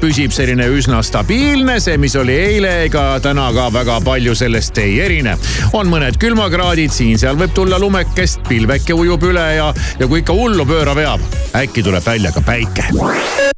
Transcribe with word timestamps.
püsib 0.00 0.32
selline 0.34 0.68
üsna 0.72 1.02
stabiilne, 1.04 1.78
see, 1.82 1.98
mis 2.00 2.16
oli 2.18 2.36
eile 2.38 2.72
ega 2.86 3.04
täna 3.24 3.48
ka 3.56 3.68
väga 3.74 3.98
palju 4.06 4.34
sellest 4.38 4.78
ei 4.82 4.98
erine. 5.04 5.36
on 5.72 5.90
mõned 5.90 6.18
külmakraadid, 6.20 6.94
siin-seal 6.94 7.38
võib 7.40 7.54
tulla 7.56 7.78
lumekest, 7.82 8.44
pilveke 8.48 8.94
ujub 8.94 9.28
üle 9.30 9.46
ja, 9.58 9.72
ja 9.98 10.10
kui 10.10 10.22
ikka 10.22 10.36
hullu 10.36 10.66
pööra 10.68 10.96
veab, 10.98 11.22
äkki 11.58 11.86
tuleb 11.86 12.06
välja 12.06 12.32
ka 12.34 12.44
päike. 12.46 13.57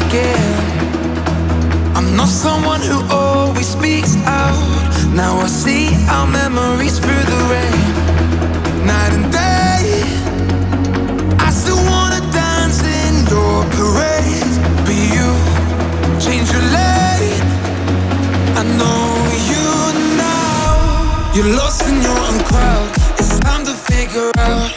Again. 0.00 0.52
I'm 1.96 2.16
not 2.16 2.28
someone 2.28 2.80
who 2.80 2.98
always 3.10 3.68
speaks 3.68 4.16
out. 4.26 4.56
Now 5.14 5.36
I 5.38 5.46
see 5.46 5.84
our 6.08 6.26
memories 6.26 6.98
through 6.98 7.24
the 7.32 7.40
rain. 7.52 7.80
Night 8.86 9.12
and 9.18 9.26
day. 9.32 9.82
I 11.38 11.50
still 11.50 11.82
wanna 11.92 12.20
dance 12.32 12.80
in 13.00 13.14
your 13.32 13.58
parade. 13.76 14.54
But 14.86 14.98
you 15.14 15.28
change 16.24 16.48
your 16.56 16.66
lane. 16.78 17.42
I 18.60 18.62
know 18.80 19.04
you 19.50 19.66
now. 20.26 21.32
You're 21.34 21.52
lost 21.60 21.82
in 21.88 22.00
your 22.06 22.18
own 22.28 22.38
crowd. 22.50 22.88
It's 23.18 23.38
time 23.40 23.64
to 23.64 23.74
figure 23.90 24.30
out. 24.38 24.72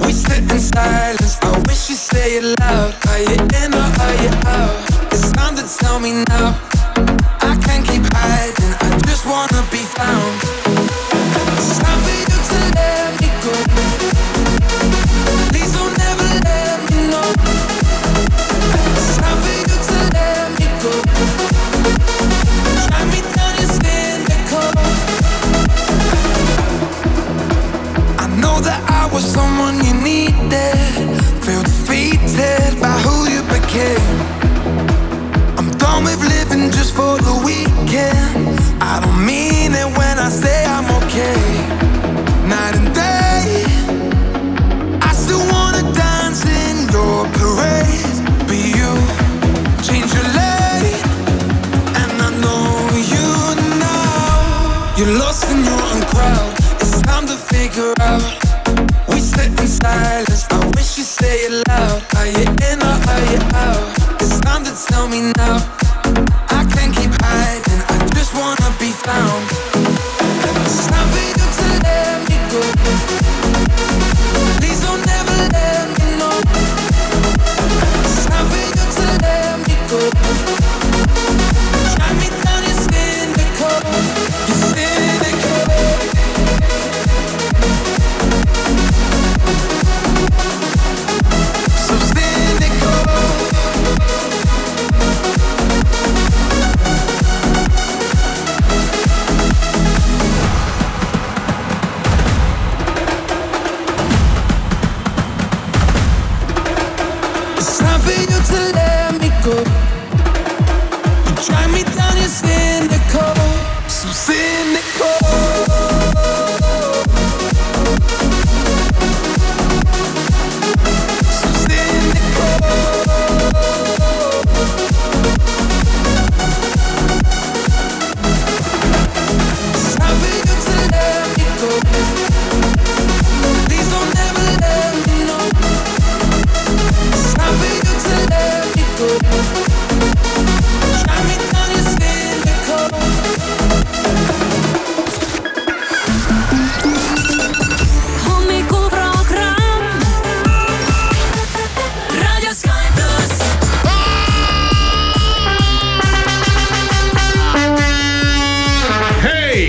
We 0.00 0.12
sit 0.12 0.42
in 0.50 0.60
silence. 0.60 1.15
Say 2.26 2.38
it 2.38 2.58
loud. 2.58 2.92
Are 3.06 3.20
you 3.20 3.38
in 3.62 3.72
or 3.72 3.86
are 4.02 4.16
you 4.20 4.30
out? 4.50 4.74
It's 5.12 5.30
time 5.30 5.54
to 5.54 5.62
tell 5.78 6.00
me 6.00 6.24
now. 6.28 6.58
I 7.50 7.54
can't 7.64 7.86
keep 7.86 8.02
hiding. 8.18 8.74
I 8.82 8.98
just 9.06 9.24
wanna 9.26 9.62
be 9.70 9.82
found. 9.94 10.34
It's 11.56 11.78
time 11.78 12.00
for 12.04 12.14
you 12.18 12.38
to 12.50 12.58
let 12.78 13.08
me 13.20 13.28
go. 13.44 13.54
Please 15.52 15.72
don't 15.78 15.96
ever 16.10 16.28
let 16.48 16.76
me 16.90 16.98
know. 17.12 17.28
It's 18.98 19.10
time 19.22 19.38
for 19.44 19.54
you 19.60 19.76
to 19.88 19.96
let 20.18 20.44
me 20.58 20.66
go. 20.82 20.92
Try 22.86 23.02
me 23.12 23.20
down, 23.34 23.52
you're 23.60 23.74
cynical. 23.78 24.70
I 28.18 28.26
know 28.42 28.56
that 28.66 28.80
I 29.00 29.06
was 29.14 29.24
someone 29.24 29.76
you 29.86 29.94
needed. 29.94 30.75
Defeated 32.36 32.80
by 32.82 32.92
who 33.00 33.30
you 33.30 33.42
became. 33.44 33.98
I'm 35.56 35.70
done 35.78 36.04
with 36.04 36.20
living 36.20 36.70
just 36.70 36.94
for 36.94 37.16
the 37.16 37.42
weekend. 37.42 38.60
I 38.82 39.00
don't 39.00 39.24
mean 39.24 39.55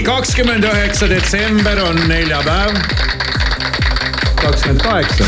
kakskümmend 0.07 0.63
üheksa 0.63 1.09
detsember 1.09 1.77
on 1.83 1.97
neljapäev. 2.07 2.75
kakskümmend 4.41 4.81
kaheksa. 4.81 5.23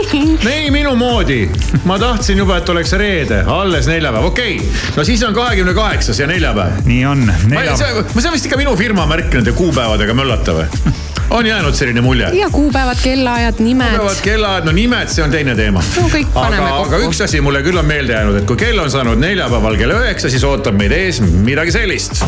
ei, 0.54 0.70
minu 0.70 0.94
moodi. 0.96 1.50
ma 1.84 1.98
tahtsin 1.98 2.38
juba, 2.38 2.56
et 2.56 2.68
oleks 2.68 2.92
reede, 2.92 3.42
alles 3.46 3.86
neljapäev, 3.86 4.24
okei 4.24 4.56
okay.. 4.56 4.68
no 4.96 5.04
siis 5.04 5.22
on 5.22 5.34
kahekümne 5.34 5.74
kaheksas 5.74 6.20
ja 6.20 6.26
neljapäev. 6.26 6.80
nii 6.84 7.04
on, 7.06 7.26
ma 7.26 7.32
ei, 7.32 7.48
neljapäev. 7.48 8.00
see, 8.00 8.20
see 8.22 8.30
on 8.30 8.36
vist 8.38 8.48
ikka 8.48 8.60
minu 8.60 8.72
firma 8.76 9.04
märk 9.10 9.36
nende 9.36 9.52
kuupäevadega 9.58 10.16
möllata 10.16 10.56
või? 10.62 10.94
on 11.30 11.46
jäänud 11.46 11.76
selline 11.76 12.00
mulje? 12.00 12.30
ja 12.38 12.48
kuupäevad, 12.50 12.96
kellaajad, 13.02 13.60
nimed 13.60 13.90
kuupäevad, 13.98 14.22
kellaajad, 14.24 14.64
no 14.64 14.72
nimed, 14.72 15.12
see 15.12 15.24
on 15.24 15.34
teine 15.34 15.56
teema. 15.58 15.84
No 16.00 16.08
kõik 16.08 16.32
paneme 16.32 16.70
aga, 16.70 16.78
kokku. 16.78 16.94
aga 16.94 17.10
üks 17.10 17.20
asi 17.28 17.44
mulle 17.44 17.60
küll 17.66 17.84
on 17.84 17.88
meelde 17.88 18.16
jäänud, 18.16 18.40
et 18.40 18.48
kui 18.48 18.56
kell 18.64 18.80
on 18.80 18.90
saanud 18.90 19.20
neljapäeval 19.20 19.76
kell 19.80 19.96
üheksa, 20.00 20.32
siis 20.32 20.44
ootab 20.48 20.80
meid 20.80 20.96
ees 20.96 21.20
midagi 21.20 21.76
sellist. 21.76 22.24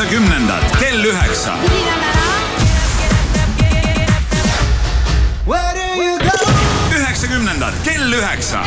Üheksakümnendad 0.00 0.80
kell 0.80 1.04
üheksa. 1.04 1.54
üheksakümnendad 6.98 7.72
kell 7.84 8.12
üheksa. 8.12 8.62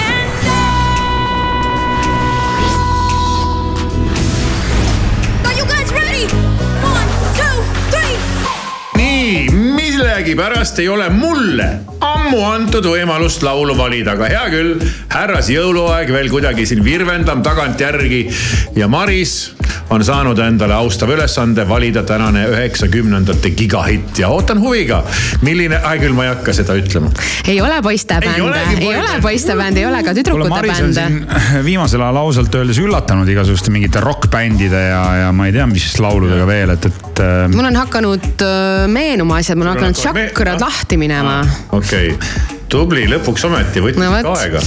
Nii, 8.95 9.50
millegipärast 9.51 10.79
ei 10.79 10.89
ole 10.89 11.09
mulle 11.09 11.79
ammu 12.00 12.44
antud 12.45 12.86
võimalust 12.86 13.41
laulu 13.44 13.77
valida, 13.77 14.13
aga 14.13 14.29
hea 14.29 14.45
küll, 14.53 14.77
härras 15.09 15.50
jõuluaeg 15.50 16.13
veel 16.13 16.29
kuidagi 16.29 16.65
siin 16.69 16.86
virvendab 16.86 17.41
tagantjärgi 17.44 18.27
ja 18.75 18.88
Maris 18.88 19.53
on 19.93 20.03
saanud 20.05 20.39
endale 20.41 20.73
austava 20.73 21.13
ülesande 21.17 21.65
valida 21.69 22.03
tänane 22.07 22.45
üheksakümnendate 22.49 23.49
gigahitt 23.57 24.19
ja 24.19 24.29
ootan 24.33 24.61
huviga, 24.61 25.03
milline, 25.45 25.79
hea 25.83 25.99
küll, 26.01 26.15
ma 26.17 26.27
ei 26.27 26.33
hakka 26.33 26.55
seda 26.57 26.75
ütlema. 26.79 27.11
ei 27.47 27.59
ole 27.61 27.81
poistebände, 27.85 28.41
olegi 28.43 28.79
ei 28.81 28.95
ole 28.99 29.19
poistebände, 29.21 29.83
ei 29.83 29.89
ole 29.89 30.03
ka 30.05 30.15
tüdrukute 30.17 30.61
bände 30.67 30.93
siin 30.97 31.63
viimasel 31.65 32.01
ajal 32.01 32.21
ausalt 32.23 32.55
öeldes 32.55 32.79
üllatanud 32.81 33.29
igasuguste 33.29 33.73
mingite 33.73 34.01
rokkbändide 34.03 34.81
ja, 34.87 35.03
ja 35.23 35.29
ma 35.35 35.47
ei 35.49 35.55
tea, 35.55 35.67
mis 35.69 35.87
lauludega 36.01 36.47
veel, 36.49 36.73
et, 36.77 36.89
et 36.89 37.23
äh, 37.23 37.45
mul 37.53 37.69
on 37.69 37.79
hakanud 37.83 38.43
öö, 38.47 38.87
meenuma 38.91 39.39
asjad, 39.41 39.59
mul 39.59 39.69
on 39.69 39.77
hakanud 39.77 39.95
me- 39.95 40.01
tšakrad 40.01 40.57
ah. 40.57 40.67
lahti 40.67 40.99
minema 41.01 41.39
okei 41.71 42.13
okay., 42.15 42.59
tubli, 42.73 43.05
lõpuks 43.11 43.45
ometi 43.49 43.83
võttis 43.83 44.01
no 44.01 44.09
vot 44.15 44.33
aega., 44.39 44.63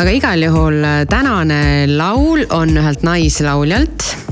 aga 0.00 0.16
igal 0.16 0.48
juhul 0.48 0.80
äh, 0.80 1.02
tänane 1.10 1.62
laul 1.90 2.46
on 2.56 2.76
ühelt 2.80 3.04
naislauljalt. 3.06 4.29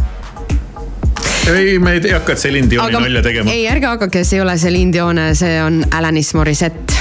ei, 1.54 1.78
me 1.78 1.92
ei 1.98 2.12
hakka 2.12 2.34
Celine 2.34 2.70
Dioni 2.70 2.88
aga 2.88 3.00
nalja 3.04 3.22
tegema. 3.22 3.50
ei, 3.50 3.66
ärge 3.70 3.86
hakake, 3.86 4.24
see 4.24 4.38
ei 4.38 4.44
ole 4.44 4.56
Celine 4.60 4.92
Dion, 4.92 5.20
see 5.38 5.62
on 5.62 5.82
Alanis 5.90 6.34
Morissette. 6.34 6.94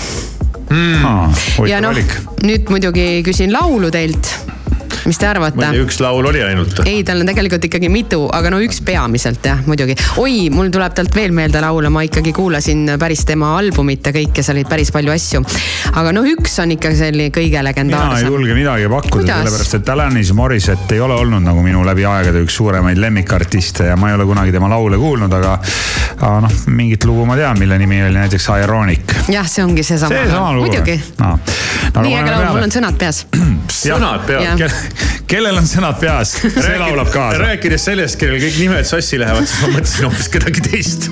aa, 0.71 1.31
ja 1.67 1.81
noh 1.81 1.95
nüüd 2.43 2.69
muidugi 2.69 3.07
küsin 3.25 3.53
laulu 3.53 3.91
teilt. 3.91 4.33
Mis 5.07 5.19
te 5.19 5.27
arvate 5.29 5.71
üks 5.81 5.99
laul 6.03 6.25
oli 6.29 6.43
ainult. 6.43 6.81
ei, 6.85 7.03
tal 7.07 7.23
on 7.23 7.29
tegelikult 7.31 7.67
ikkagi 7.69 7.91
mitu, 7.91 8.23
aga 8.33 8.51
no 8.53 8.61
üks 8.63 8.81
peamiselt 8.85 9.45
jah, 9.45 9.61
muidugi. 9.67 9.97
oi, 10.23 10.47
mul 10.53 10.71
tuleb 10.73 10.95
talt 10.97 11.15
veel 11.15 11.35
meelde 11.35 11.61
laule, 11.63 11.91
ma 11.93 12.05
ikkagi 12.07 12.33
kuulasin 12.35 12.95
päris 12.99 13.25
tema 13.27 13.55
albumit 13.59 14.07
ja 14.07 14.15
kõike, 14.15 14.45
seal 14.45 14.59
oli 14.59 14.67
päris 14.69 14.93
palju 14.95 15.13
asju. 15.13 15.43
aga 15.97 16.15
no 16.15 16.23
üks 16.27 16.57
on 16.63 16.75
ikka 16.77 16.93
selline 16.95 17.31
kõige 17.35 17.57
mina 17.57 17.63
ei 17.63 17.63
legendaarsem. 17.63 18.27
julge 18.27 18.53
midagi 18.53 18.87
pakkuda, 18.89 19.37
sellepärast 19.41 19.77
et 19.79 19.89
Alanis 19.89 20.33
Morissette 20.33 20.95
ei 20.95 21.01
ole 21.01 21.15
olnud 21.17 21.43
nagu 21.43 21.61
minu 21.65 21.83
läbi 21.85 22.05
aegade 22.05 22.41
üks 22.45 22.57
suuremaid 22.57 22.97
lemmikartiste 23.01 23.89
ja 23.89 23.97
ma 23.97 24.11
ei 24.11 24.17
ole 24.17 24.25
kunagi 24.29 24.51
tema 24.51 24.69
laule 24.69 24.97
kuulnud, 24.97 25.33
aga, 25.33 25.57
aga 26.19 26.39
noh, 26.45 26.57
mingit 26.67 27.05
lugu 27.09 27.25
ma 27.25 27.37
tean, 27.39 27.59
mille 27.59 27.77
nimi 27.81 28.01
oli 28.03 28.17
näiteks 28.17 28.49
Ironic. 28.63 29.15
jah, 29.33 29.47
see 29.49 29.63
ongi 29.65 29.83
seesama. 29.83 30.15
seesama 30.15 30.53
lugu 30.57 30.67
muidugi. 30.67 30.99
no.. 31.21 31.37
nii 32.01 32.15
äge 32.19 32.31
laul, 32.31 32.49
mul 32.53 32.67
on 32.67 32.75
sõnad 32.77 32.99
peas. 32.99 33.25
sõnad 33.81 34.29
Jah. 34.37 34.77
Kellel 35.27 35.59
on 35.59 35.69
sõnad 35.69 35.99
peas, 36.01 36.37
see 36.41 36.79
laulab 36.79 37.11
kaasa. 37.13 37.43
rääkides 37.43 37.87
sellest, 37.89 38.19
kellel 38.21 38.41
kõik 38.43 38.59
nimed 38.63 38.89
sassi 38.89 39.19
lähevad, 39.21 39.47
siis 39.49 39.63
ma 39.65 39.73
mõtlesin 39.77 40.09
hoopis 40.09 40.29
kedagi 40.37 40.67
teist. 40.69 41.09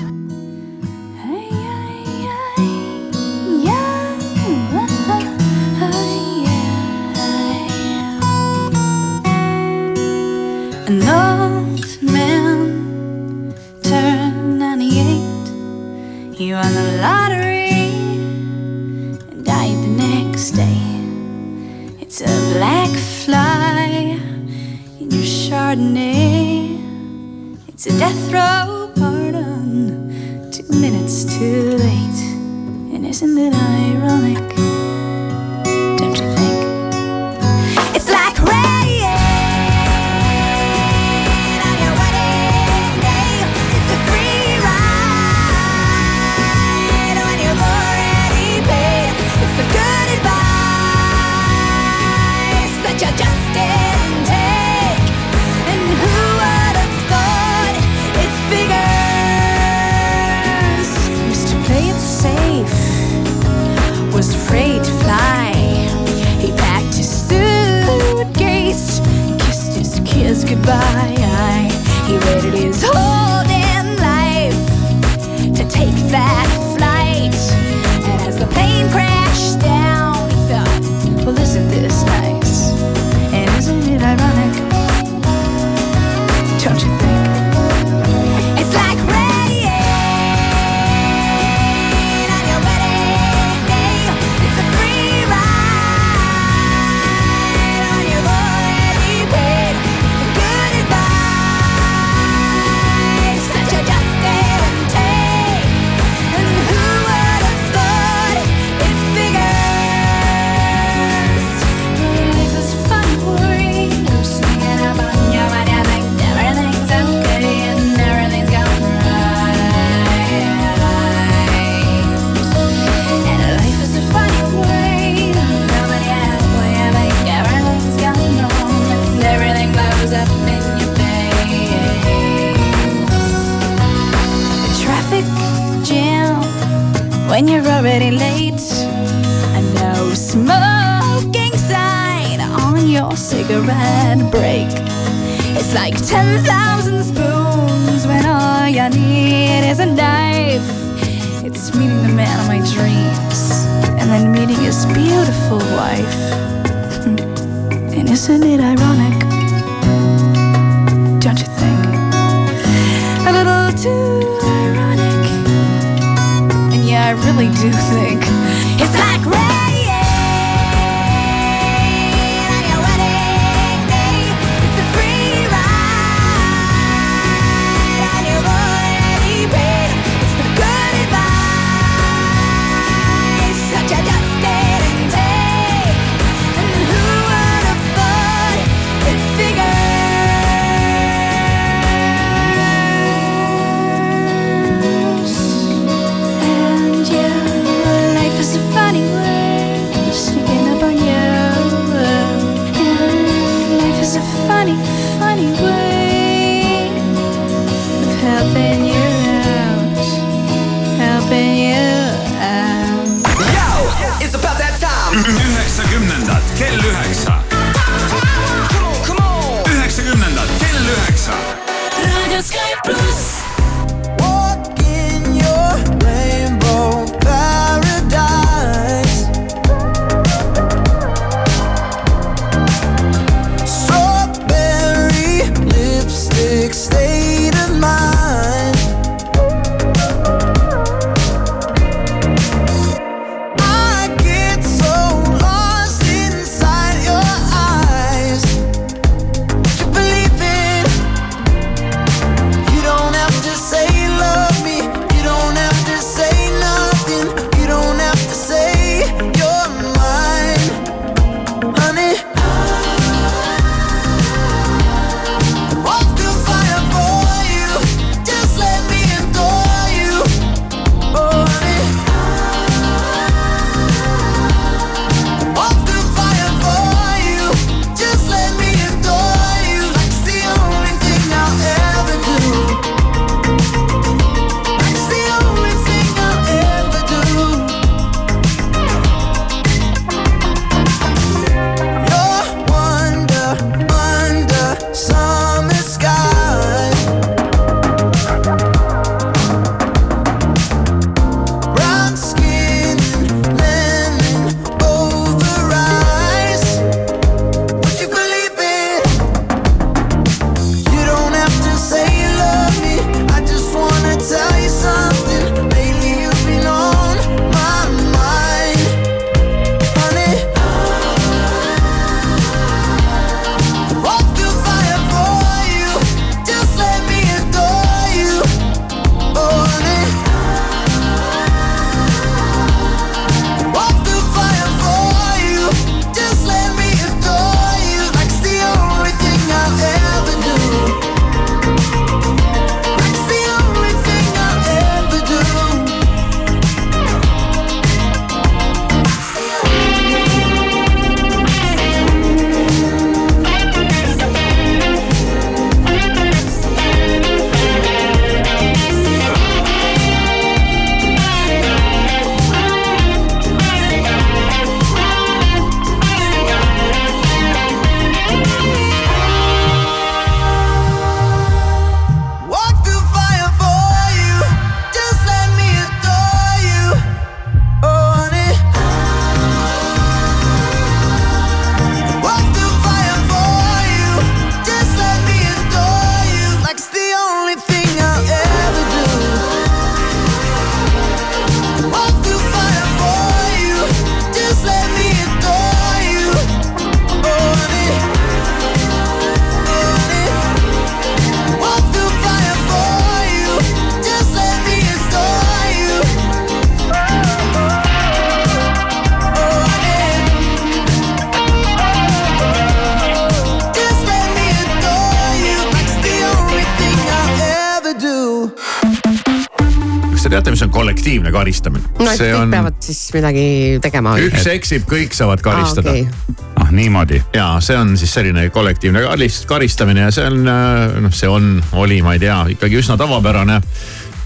Et 422.16 422.22
see 422.22 422.32
kõik 422.32 422.42
on, 422.42 422.54
peavad 422.56 422.80
siis 422.88 423.02
midagi 423.16 423.46
tegema. 423.84 424.16
üks 424.26 424.48
eksib, 424.52 424.88
kõik 424.90 425.16
saavad 425.16 425.44
karistada 425.44 425.92
Aa, 425.92 426.06
okay. 426.06 426.48
ah 426.64 426.72
niimoodi. 426.74 427.20
ja 427.36 427.50
see 427.64 427.76
on 427.78 427.94
siis 428.00 428.14
selline 428.16 428.48
kollektiivne 428.54 429.04
karis- 429.06 429.44
karistamine 429.48 430.06
ja 430.08 430.10
see 430.14 430.26
on 430.26 430.42
noh, 430.46 431.12
see 431.14 431.30
on, 431.30 431.56
oli, 431.76 432.00
ma 432.02 432.16
ei 432.16 432.24
tea, 432.26 432.40
ikkagi 432.56 432.80
üsna 432.82 432.98
tavapärane 433.00 433.60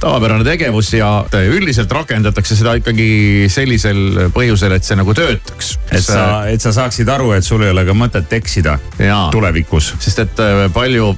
tavapärane 0.01 0.45
tegevus 0.45 0.93
ja 0.95 1.11
üldiselt 1.53 1.93
rakendatakse 1.93 2.57
seda 2.57 2.75
ikkagi 2.81 3.47
sellisel 3.53 4.31
põhjusel, 4.35 4.73
et 4.77 4.87
see 4.87 4.97
nagu 4.99 5.15
töötaks. 5.17 5.75
et 5.93 6.05
sa, 6.05 6.47
et 6.49 6.63
sa 6.63 6.73
saaksid 6.73 7.09
aru, 7.09 7.33
et 7.37 7.45
sul 7.45 7.63
ei 7.65 7.73
ole 7.75 7.85
ka 7.85 7.95
mõtet 7.97 8.33
eksida 8.41 8.79
Jaa. 8.99 9.29
tulevikus. 9.35 9.93
sest 10.01 10.23
et 10.25 10.41
äh, 10.41 10.63
palju, 10.73 11.13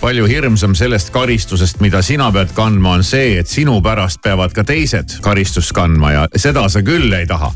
palju 0.00 0.28
hirmsam 0.30 0.74
sellest 0.78 1.12
karistusest, 1.12 1.80
mida 1.84 2.02
sina 2.02 2.30
pead 2.32 2.54
kandma, 2.56 2.96
on 2.98 3.04
see, 3.04 3.36
et 3.40 3.48
sinu 3.50 3.80
pärast 3.84 4.22
peavad 4.24 4.54
ka 4.56 4.64
teised 4.64 5.18
karistust 5.22 5.74
kandma 5.76 6.12
ja 6.12 6.26
seda 6.36 6.64
sa 6.72 6.82
küll 6.86 7.12
ei 7.12 7.28
taha. 7.28 7.52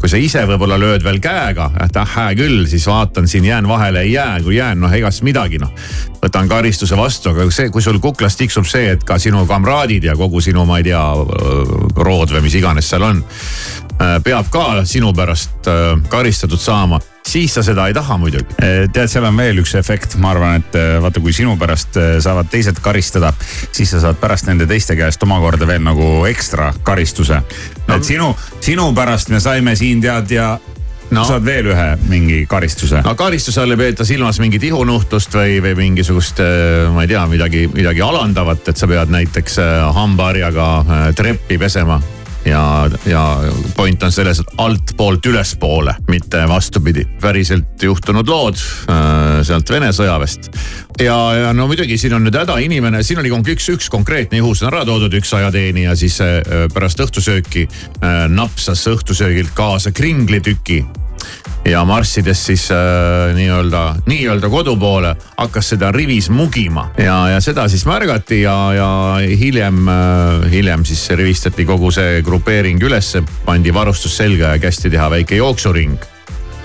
kui 0.00 0.10
sa 0.10 0.18
ise 0.20 0.42
võib-olla 0.48 0.78
lööd 0.80 1.06
veel 1.06 1.20
käega, 1.22 1.70
et 1.84 1.96
ah 1.96 2.16
hää 2.16 2.34
küll, 2.38 2.66
siis 2.70 2.86
vaatan 2.86 3.28
siin 3.28 3.44
jään 3.44 3.68
vahele, 3.68 4.02
ei 4.06 4.12
jää, 4.12 4.40
kui 4.42 4.56
jään, 4.56 4.80
noh 4.80 4.92
ega 4.92 5.10
siis 5.10 5.24
midagi 5.26 5.58
noh. 5.62 5.72
võtan 6.22 6.48
karistuse 6.50 6.96
vastu, 6.98 7.30
aga 7.30 7.46
see, 7.54 7.70
kui 7.70 7.82
sul 7.82 7.98
kuklas 8.02 8.36
tiksub 8.36 8.66
see, 8.66 8.90
et 8.96 9.04
ka 9.06 9.18
sinu 9.22 9.44
kamraadid 9.46 10.04
ja 10.04 10.15
kogu 10.16 10.40
sinu, 10.44 10.64
ma 10.68 10.80
ei 10.80 10.88
tea, 10.88 11.02
rood 11.96 12.32
või 12.34 12.46
mis 12.46 12.56
iganes 12.58 12.88
seal 12.90 13.04
on, 13.06 13.22
peab 13.96 14.48
ka 14.52 14.84
sinu 14.84 15.12
pärast 15.16 15.68
äh, 15.68 15.96
karistatud 16.08 16.60
saama. 16.60 17.00
Siis 17.26 17.54
sa 17.54 17.62
seda 17.66 17.88
ei 17.88 17.94
taha 17.94 18.18
muidugi. 18.22 18.54
tead, 18.92 19.08
seal 19.10 19.24
on 19.26 19.36
veel 19.36 19.58
üks 19.58 19.74
efekt, 19.74 20.14
ma 20.22 20.30
arvan, 20.30 20.60
et 20.60 20.76
äh, 20.78 20.92
vaata, 21.02 21.20
kui 21.20 21.34
sinu 21.34 21.56
pärast 21.58 21.96
äh, 21.98 22.12
saavad 22.22 22.50
teised 22.52 22.78
karistada, 22.82 23.32
siis 23.72 23.90
sa 23.90 24.00
saad 24.04 24.20
pärast 24.20 24.46
nende 24.46 24.68
teiste 24.70 24.96
käest 24.96 25.22
omakorda 25.26 25.66
veel 25.66 25.82
nagu 25.82 26.10
ekstra 26.30 26.72
karistuse. 26.86 27.40
No.. 27.88 27.96
et 27.96 28.06
sinu, 28.06 28.30
sinu 28.60 28.92
pärast 28.94 29.32
me 29.34 29.40
saime 29.42 29.76
siin 29.76 30.04
tead 30.04 30.30
ja 30.36 30.56
no. 31.10 31.24
saad 31.28 31.44
veel 31.44 31.70
ühe 31.72 31.86
mingi 32.08 32.42
karistuse. 32.50 33.02
no 33.04 33.14
karistuse 33.18 33.62
all 33.62 33.76
ei 33.76 33.80
peeta 33.80 34.08
silmas 34.08 34.40
mingit 34.42 34.66
ihunuhtlust 34.70 35.34
või, 35.38 35.60
või 35.64 35.76
mingisugust, 35.84 36.42
ma 36.94 37.06
ei 37.06 37.14
tea, 37.14 37.24
midagi, 37.30 37.66
midagi 37.74 38.04
alandavat, 38.04 38.68
et 38.72 38.76
sa 38.76 38.90
pead 38.90 39.12
näiteks 39.12 39.60
hambaharjaga 39.96 40.68
treppi 41.16 41.58
pesema 41.62 42.00
ja, 42.46 42.90
ja 43.06 43.22
point 43.76 44.02
on 44.02 44.12
selles, 44.12 44.40
et 44.40 44.52
altpoolt 44.62 45.26
ülespoole, 45.26 45.94
mitte 46.08 46.44
vastupidi. 46.48 47.06
päriselt 47.20 47.82
juhtunud 47.82 48.28
lood 48.28 48.58
äh, 48.90 49.42
sealt 49.46 49.70
Vene 49.70 49.92
sõjaväest. 49.92 50.50
ja, 51.00 51.16
ja 51.34 51.52
no 51.52 51.66
muidugi 51.66 51.98
siin 51.98 52.14
on 52.16 52.26
nüüd 52.26 52.38
häda 52.38 52.58
inimene, 52.62 53.02
siin 53.02 53.20
oli 53.20 53.32
üks, 53.32 53.70
üks 53.74 53.90
konkreetne 53.90 54.38
juhus 54.38 54.62
on 54.62 54.72
ära 54.72 54.84
toodud, 54.84 55.14
üks 55.14 55.34
ajateenija 55.34 55.96
siis 55.96 56.20
äh, 56.20 56.38
pärast 56.74 57.00
õhtusööki 57.02 57.66
äh, 57.66 58.26
napsas 58.28 58.86
õhtusöögilt 58.90 59.54
kaasa 59.54 59.92
kringlitüki 59.92 60.84
ja 61.70 61.84
marssides 61.84 62.46
siis 62.46 62.70
äh, 62.70 63.34
nii-öelda, 63.34 63.96
nii-öelda 64.06 64.48
kodu 64.48 64.76
poole 64.76 65.14
hakkas 65.36 65.72
seda 65.74 65.90
rivis 65.92 66.30
mugima. 66.30 66.90
Ja, 66.98 67.28
ja 67.28 67.40
seda 67.40 67.68
siis 67.68 67.86
märgati 67.86 68.40
ja, 68.42 68.56
ja 68.76 68.90
hiljem 69.38 69.88
äh,, 69.88 70.50
hiljem 70.50 70.84
siis 70.84 71.08
rivistati 71.10 71.66
kogu 71.66 71.90
see 71.94 72.20
grupeering 72.26 72.82
ülesse, 72.82 73.22
pandi 73.44 73.74
varustus 73.74 74.16
selga 74.16 74.54
ja 74.54 74.62
kästi 74.62 74.90
teha 74.90 75.10
väike 75.10 75.40
jooksuring. 75.40 75.96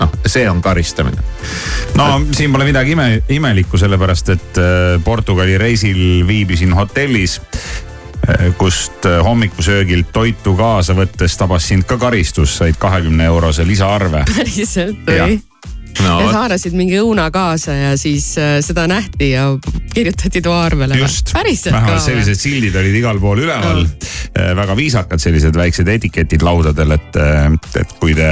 Noh, 0.00 0.10
see 0.26 0.48
on 0.50 0.62
karistamine. 0.62 1.22
no 1.94 2.06
siin 2.32 2.52
pole 2.52 2.64
midagi 2.66 2.96
ime, 2.96 3.22
imelikku, 3.28 3.78
sellepärast 3.78 4.34
et 4.34 4.60
äh, 4.60 5.00
Portugali 5.04 5.58
reisil 5.58 6.26
viibisin 6.26 6.72
hotellis 6.78 7.40
kust 8.58 9.06
eh, 9.06 9.18
hommikusöögilt 9.24 10.12
toitu 10.12 10.56
kaasa 10.58 10.94
võttes 10.94 11.36
tabas 11.38 11.66
sind 11.68 11.86
ka 11.88 11.98
karistus, 11.98 12.56
said 12.60 12.78
kahekümne 12.78 13.26
eurose 13.30 13.66
lisaarve. 13.66 14.24
päriselt 14.36 15.08
või? 15.08 15.40
No, 16.00 16.14
ja 16.22 16.30
haarasid 16.32 16.72
mingi 16.72 16.96
õuna 17.02 17.26
kaasa 17.30 17.74
ja 17.76 17.90
siis 18.00 18.30
äh, 18.40 18.56
seda 18.64 18.86
nähti 18.88 19.34
ja 19.34 19.50
kirjutati 19.92 20.40
toaarvele. 20.42 20.96
just, 20.96 21.34
vähemalt 21.34 22.00
sellised 22.00 22.40
sildid 22.40 22.76
olid 22.80 22.96
igal 22.96 23.20
pool 23.20 23.42
üleval 23.44 23.84
no.. 23.84 24.10
Äh, 24.32 24.54
väga 24.56 24.76
viisakad 24.76 25.20
sellised 25.20 25.56
väiksed 25.58 25.88
etiketid 25.92 26.42
laudadel, 26.42 26.94
et, 26.96 27.18
et 27.76 27.90
kui 28.00 28.14
te 28.16 28.28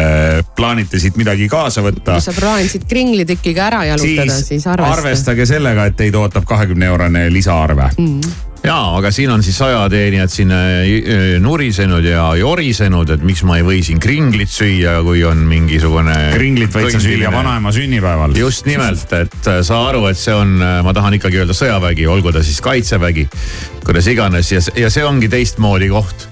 plaanite 0.57 0.99
siit 1.03 1.19
midagi 1.21 1.51
kaasa 1.53 1.85
võtta. 1.85 2.17
kui 2.17 2.25
sa 2.25 2.33
plaanisid 2.33 2.87
kringlitükiga 2.89 3.67
ära 3.67 3.83
jalutada, 3.91 4.39
siis 4.41 4.65
arvesta. 4.65 4.95
arvestage 4.97 5.49
sellega, 5.51 5.91
et 5.91 6.01
teid 6.01 6.17
ootab 6.17 6.49
kahekümne 6.49 6.89
eurone 6.89 7.27
lisaarve 7.35 7.91
mm 7.99 8.47
jaa, 8.65 8.97
aga 8.99 9.11
siin 9.15 9.31
on 9.33 9.43
siis 9.45 9.61
ajateenijad 9.63 10.33
siin 10.33 10.53
äh, 10.53 10.65
äh, 10.85 11.27
nurisenud 11.41 12.05
ja 12.05 12.27
jorisenud, 12.37 13.11
et 13.15 13.25
miks 13.27 13.43
ma 13.49 13.59
ei 13.61 13.65
või 13.67 13.81
siin 13.87 14.01
kringlit 14.03 14.53
süüa, 14.53 14.99
kui 15.07 15.25
on 15.25 15.45
mingisugune. 15.49 16.17
kringlit 16.35 16.75
võid 16.75 16.93
sa 16.95 17.03
süüa 17.03 17.33
vanaema 17.33 17.73
sünnipäeval. 17.75 18.37
just 18.39 18.69
nimelt, 18.69 19.13
et 19.17 19.51
äh, 19.51 19.63
saa 19.67 19.89
aru, 19.93 20.07
et 20.11 20.21
see 20.21 20.35
on, 20.37 20.59
ma 20.61 20.95
tahan 20.97 21.17
ikkagi 21.21 21.41
öelda 21.43 21.57
sõjavägi, 21.57 22.09
olgu 22.11 22.35
ta 22.35 22.45
siis 22.45 22.61
kaitsevägi, 22.65 23.29
kuidas 23.87 24.11
iganes 24.13 24.53
ja, 24.53 24.63
ja 24.77 24.93
see 24.93 25.07
ongi 25.07 25.31
teistmoodi 25.33 25.89
koht 25.93 26.29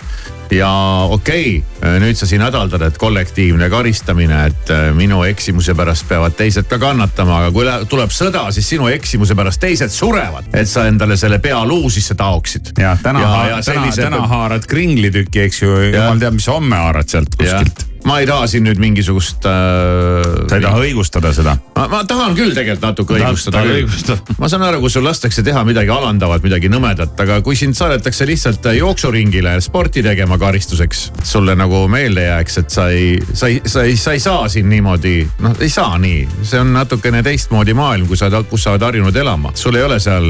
ja 0.51 0.71
okei 1.11 1.59
okay,, 1.59 1.78
nüüd 1.83 2.19
sa 2.19 2.27
siin 2.27 2.43
hädaldad, 2.43 2.83
et 2.89 2.99
kollektiivne 2.99 3.69
karistamine, 3.71 4.41
et 4.51 4.73
äh, 4.75 4.89
minu 4.97 5.23
eksimuse 5.29 5.75
pärast 5.79 6.09
peavad 6.09 6.37
teised 6.39 6.69
ka 6.71 6.79
kannatama, 6.83 7.43
aga 7.43 7.53
kui 7.55 7.67
tuleb 7.91 8.15
sõda, 8.15 8.49
siis 8.55 8.69
sinu 8.75 8.89
eksimuse 8.93 9.37
pärast 9.39 9.63
teised 9.63 9.95
surevad, 9.95 10.51
et 10.53 10.71
sa 10.71 10.89
endale 10.91 11.19
selle 11.21 11.39
pea 11.43 11.61
luu 11.69 11.91
sisse 11.91 12.17
taoksid. 12.19 12.75
ja 12.79 12.97
täna, 13.03 13.23
ja, 13.23 13.45
ja 13.55 13.63
sellise... 13.63 14.03
täna, 14.03 14.17
täna 14.23 14.33
haarad 14.33 14.67
kringlitüki, 14.71 15.47
eks 15.47 15.63
ju, 15.63 15.77
jumal 15.93 16.19
teab, 16.19 16.39
mis 16.41 16.51
homme 16.51 16.83
haarad 16.83 17.15
sealt 17.15 17.39
kuskilt 17.39 17.89
ma 18.09 18.19
ei 18.23 18.27
taha 18.29 18.47
siin 18.51 18.65
nüüd 18.67 18.79
mingisugust 18.81 19.47
äh,. 19.49 20.49
sa 20.49 20.59
ei 20.59 20.65
taha 20.65 20.81
õigustada 20.85 21.33
seda? 21.37 21.57
ma 21.77 22.03
tahan 22.09 22.37
küll 22.39 22.55
tegelikult 22.57 22.87
natuke 22.87 23.19
õigustada 23.19 23.63
küll. 23.67 24.37
ma 24.39 24.51
saan 24.51 24.65
aru, 24.69 24.81
kui 24.85 24.93
sul 24.93 25.07
lastakse 25.07 25.43
teha 25.47 25.65
midagi 25.69 25.93
alandavat, 25.93 26.45
midagi 26.47 26.71
nõmedat, 26.73 27.17
aga 27.25 27.41
kui 27.45 27.59
sind 27.59 27.77
saadetakse 27.79 28.27
lihtsalt 28.29 28.71
jooksuringile 28.79 29.57
sporti 29.65 30.03
tegema 30.07 30.39
karistuseks. 30.41 31.09
sulle 31.23 31.57
nagu 31.59 31.78
meelde 31.89 32.25
jääks, 32.25 32.59
et 32.63 32.71
sa 32.71 32.89
ei, 32.91 33.19
sa 33.33 33.47
ei, 33.47 33.61
sa 33.67 33.83
ei, 33.87 33.97
sa 33.97 34.15
ei 34.17 34.21
saa 34.21 34.49
siin 34.49 34.69
niimoodi, 34.71 35.21
noh 35.45 35.61
ei 35.61 35.71
saa 35.71 35.99
nii. 35.99 36.25
see 36.43 36.61
on 36.61 36.73
natukene 36.75 37.23
teistmoodi 37.23 37.75
maailm, 37.79 38.09
kui 38.09 38.17
sa, 38.17 38.31
kus 38.51 38.65
sa 38.65 38.75
oled 38.75 38.87
harjunud 38.89 39.17
elama. 39.17 39.53
sul 39.55 39.79
ei 39.79 39.87
ole 39.87 40.01
seal 40.01 40.27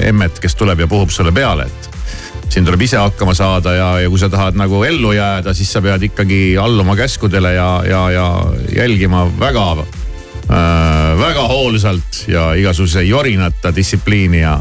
emmet, 0.00 0.40
kes 0.40 0.56
tuleb 0.56 0.84
ja 0.84 0.88
puhub 0.90 1.12
sulle 1.12 1.32
peale, 1.36 1.66
et 1.66 1.90
siin 2.48 2.64
tuleb 2.64 2.82
ise 2.86 2.98
hakkama 3.00 3.34
saada 3.34 3.74
ja, 3.74 3.90
ja 4.00 4.10
kui 4.10 4.20
sa 4.22 4.30
tahad 4.32 4.58
nagu 4.58 4.82
ellu 4.86 5.12
jääda, 5.16 5.54
siis 5.54 5.72
sa 5.72 5.82
pead 5.84 6.08
ikkagi 6.08 6.40
alluma 6.60 6.96
käskudele 6.96 7.54
ja, 7.56 7.70
ja, 7.88 8.02
ja 8.10 8.26
jälgima 8.76 9.26
väga 9.40 9.66
äh,, 9.82 11.18
väga 11.20 11.48
hoolsalt 11.50 12.24
ja 12.28 12.52
igasuguse 12.54 13.02
jorinata 13.02 13.74
distsipliini 13.76 14.40
ja, 14.40 14.60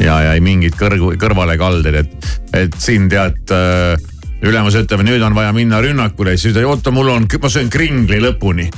ja, 0.00 0.20
ja 0.28 0.34
ei 0.34 0.40
mingit 0.44 0.76
kõrgu, 0.78 1.14
kõrvalekaldeid, 1.20 2.02
et, 2.04 2.30
et 2.64 2.78
siin 2.78 3.10
tead 3.12 3.54
äh, 3.54 3.96
ülemus 4.42 4.76
ütleb, 4.76 5.04
nüüd 5.06 5.22
on 5.24 5.36
vaja 5.36 5.54
minna 5.56 5.80
rünnakule, 5.84 6.36
siis 6.36 6.52
ütleb, 6.52 6.68
oota, 6.68 6.92
mul 6.94 7.14
on, 7.14 7.28
ma 7.42 7.52
söön 7.52 7.72
kringli 7.72 8.20
lõpuni 8.22 8.70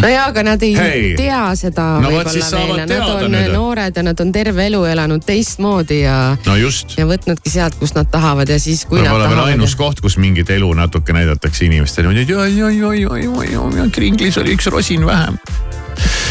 nojaa, 0.00 0.26
aga 0.30 0.42
nad 0.42 0.62
ei 0.64 0.74
hey. 0.76 1.02
tea 1.18 1.40
seda 1.58 1.86
no, 2.02 2.10
võib-olla 2.12 2.48
veel 2.54 2.72
nad 2.78 2.94
on 3.06 3.34
nüüd. 3.34 3.52
noored 3.54 4.00
ja 4.00 4.04
nad 4.06 4.22
on 4.22 4.32
terve 4.34 4.66
elu 4.70 4.82
elanud 4.92 5.24
teistmoodi 5.26 6.00
ja 6.02 6.16
no. 6.46 6.56
ja 6.56 7.08
võtnudki 7.08 7.52
sealt, 7.52 7.76
kust 7.80 7.98
nad 7.98 8.10
tahavad 8.12 8.50
ja 8.50 8.58
siis, 8.62 8.86
kui 8.88 9.02
nad 9.02 9.12
tahavad. 9.12 9.52
ainus 9.52 9.76
koht, 9.78 10.02
kus 10.04 10.16
mingit 10.20 10.50
elu 10.56 10.72
natuke 10.78 11.16
näidatakse 11.16 11.66
inimestele 11.68 12.14
et 12.22 12.34
oi, 12.34 12.62
oi, 12.62 12.82
oi, 12.82 13.04
oi, 13.04 13.26
oi, 13.28 13.54
oi, 13.56 13.88
kringlis 13.94 14.40
oli 14.40 14.56
üks 14.56 14.70
rosin 14.72 15.06
vähem 15.08 15.38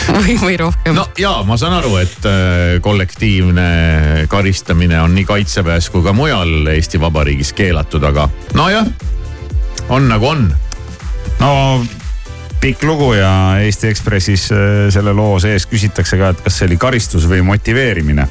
või, 0.18 0.38
või 0.42 0.58
rohkem. 0.60 0.96
no 0.98 1.06
ja 1.20 1.34
ma 1.48 1.58
saan 1.60 1.78
aru, 1.80 1.96
et 2.02 2.26
äh, 2.28 2.80
kollektiivne 2.84 4.26
karistamine 4.32 5.02
on 5.02 5.16
nii 5.18 5.28
kaitseväes 5.30 5.90
kui 5.94 6.04
ka 6.06 6.14
mujal 6.16 6.72
Eesti 6.74 7.02
Vabariigis 7.02 7.54
keelatud, 7.58 8.04
aga 8.04 8.30
nojah, 8.58 8.88
on 9.90 10.10
nagu 10.10 10.32
on. 10.32 10.48
no 11.40 11.52
pikk 12.60 12.84
lugu 12.84 13.14
ja 13.16 13.34
Eesti 13.64 13.92
Ekspressis 13.92 14.50
äh, 14.52 14.88
selle 14.94 15.14
loo 15.16 15.38
sees 15.40 15.68
küsitakse 15.70 16.20
ka, 16.20 16.34
et 16.34 16.42
kas 16.48 16.60
see 16.60 16.70
oli 16.70 16.80
karistus 16.82 17.30
või 17.30 17.44
motiveerimine 17.46 18.28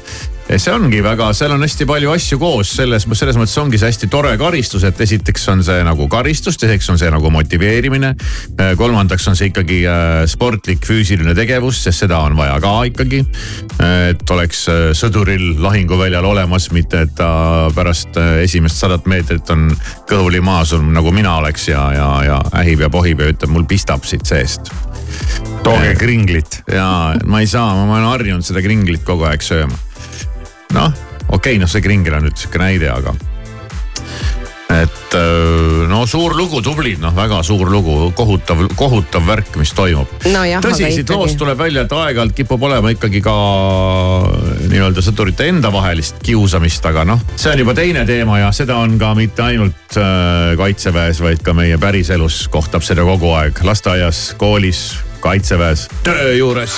see 0.57 0.73
ongi 0.73 1.01
väga, 1.05 1.29
seal 1.37 1.53
on 1.53 1.61
hästi 1.61 1.85
palju 1.89 2.09
asju 2.09 2.39
koos, 2.41 2.71
selles, 2.79 3.05
selles 3.05 3.37
mõttes 3.37 3.57
ongi 3.61 3.77
see 3.77 3.91
hästi 3.91 4.09
tore 4.09 4.31
karistus, 4.41 4.85
et 4.87 5.01
esiteks 5.05 5.45
on 5.53 5.61
see 5.65 5.83
nagu 5.85 6.07
karistus, 6.09 6.57
teiseks 6.57 6.89
on 6.89 6.97
see 7.01 7.11
nagu 7.13 7.29
motiveerimine. 7.33 8.15
Äh, 8.57 8.73
kolmandaks 8.79 9.27
on 9.29 9.37
see 9.37 9.51
ikkagi 9.51 9.83
äh, 9.85 10.23
sportlik 10.29 10.85
füüsiline 10.89 11.35
tegevus, 11.37 11.83
sest 11.85 12.05
seda 12.05 12.23
on 12.25 12.37
vaja 12.39 12.57
ka 12.63 12.73
ikkagi. 12.89 13.25
et 13.79 14.31
oleks 14.31 14.65
sõduril 14.97 15.59
lahinguväljal 15.61 16.25
olemas, 16.25 16.69
mitte 16.75 17.03
et 17.05 17.13
ta 17.15 17.69
pärast 17.75 18.17
esimest 18.43 18.81
sadat 18.81 19.07
meetrit 19.09 19.49
on 19.53 19.69
kõhuli 20.09 20.41
maas 20.43 20.73
nagu 20.73 21.11
mina 21.15 21.37
oleks 21.39 21.69
ja, 21.69 21.83
ja, 21.95 22.09
ja 22.25 22.39
ähib 22.61 22.83
ja 22.83 22.89
pohib 22.91 23.21
ja 23.23 23.29
ütleb, 23.31 23.53
mul 23.53 23.67
pistab 23.69 24.07
siit 24.07 24.25
seest 24.29 24.71
tooge 25.63 25.93
kringlit. 25.99 26.61
ja 26.71 27.15
ma 27.25 27.43
ei 27.43 27.47
saa, 27.47 27.73
ma 27.85 27.99
olen 27.99 28.09
harjunud 28.11 28.45
seda 28.45 28.63
kringlit 28.65 29.05
kogu 29.07 29.27
aeg 29.29 29.45
sööma 29.45 29.88
noh, 30.75 30.93
okei 31.27 31.35
okay,, 31.37 31.59
noh 31.61 31.69
see 31.71 31.83
kringel 31.85 32.19
on 32.19 32.27
nüüd 32.27 32.39
sihuke 32.39 32.61
näide, 32.61 32.91
aga 32.93 33.15
et 34.69 35.15
no 35.89 36.03
suur 36.07 36.35
lugu, 36.37 36.61
tublid, 36.61 36.99
noh, 37.01 37.13
väga 37.15 37.41
suur 37.45 37.71
lugu, 37.71 38.11
kohutav, 38.15 38.61
kohutav 38.77 39.25
värk, 39.25 39.55
mis 39.59 39.73
toimub. 39.75 40.11
Nojah, 40.29 40.61
tõsi, 40.63 40.85
siit 40.93 41.09
loost 41.13 41.39
tuleb 41.41 41.57
välja, 41.59 41.87
et 41.87 41.95
aeg-ajalt 41.95 42.35
kipub 42.37 42.63
olema 42.69 42.93
ikkagi 42.93 43.21
ka 43.25 43.33
nii-öelda 44.69 45.03
sõdurite 45.05 45.49
enda 45.49 45.73
vahelist 45.73 46.21
kiusamist, 46.25 46.85
aga 46.85 47.07
noh, 47.09 47.23
see 47.35 47.53
on 47.55 47.63
juba 47.63 47.75
teine 47.77 48.05
teema 48.09 48.43
ja 48.43 48.51
seda 48.55 48.77
on 48.83 48.97
ka 49.01 49.15
mitte 49.17 49.45
ainult 49.47 49.97
äh, 49.97 50.53
kaitseväes, 50.59 51.23
vaid 51.25 51.41
ka 51.45 51.57
meie 51.57 51.79
päriselus 51.81 52.43
kohtab 52.53 52.85
seda 52.85 53.07
kogu 53.07 53.33
aeg 53.39 53.63
lasteaias, 53.65 54.29
koolis, 54.37 54.91
kaitseväes, 55.25 55.89
töö 56.05 56.35
juures. 56.37 56.77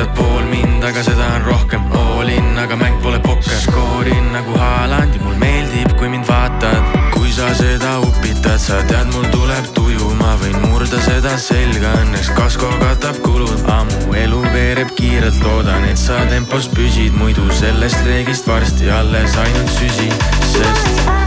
tead 0.00 0.16
pool 0.16 0.44
mind, 0.48 0.84
aga 0.84 1.02
seda 1.04 1.26
on 1.36 1.44
rohkem. 1.44 1.82
All 1.92 2.28
in, 2.28 2.56
aga 2.58 2.76
mäng 2.76 2.96
pole 3.02 3.18
pokker, 3.20 3.58
skoorin 3.66 4.32
nagu 4.32 4.56
Haaland 4.56 5.14
ja 5.14 5.20
mul 5.24 5.36
meeldib, 5.40 5.92
kui 5.98 6.08
mind 6.08 6.28
vaatad. 6.28 6.98
kui 7.14 7.32
sa 7.32 7.50
seda 7.54 7.98
upitad, 8.00 8.58
sa 8.58 8.80
tead, 8.88 9.12
mul 9.12 9.28
tuleb 9.34 9.70
tuju, 9.76 10.10
ma 10.18 10.34
võin 10.40 10.56
murda 10.64 11.00
seda 11.04 11.36
selga, 11.38 11.92
õnneks 12.04 12.32
kasko 12.38 12.72
katab 12.80 13.20
kulud. 13.24 13.64
ammu 13.76 14.16
elu 14.24 14.42
veereb 14.54 14.92
kiirelt, 14.96 15.42
loodan, 15.44 15.84
et 15.92 16.00
sa 16.00 16.24
tempos 16.32 16.68
püsid, 16.72 17.16
muidu 17.20 17.48
sellest 17.60 18.06
reegist 18.08 18.48
varsti 18.48 18.90
alles 18.90 19.36
ainult 19.36 19.74
süsi, 19.78 20.08
sest 20.54 21.19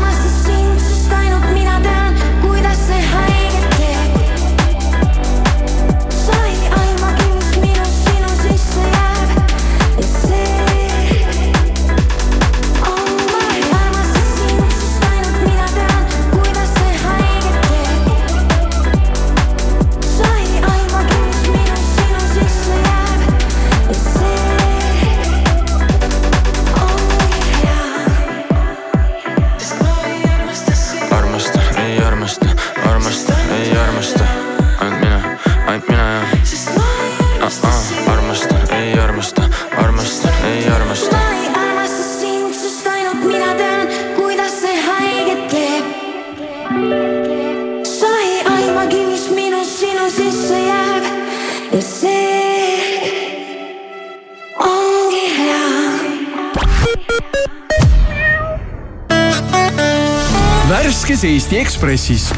Eesti 61.53 61.61
Ekspressis. 61.61 62.31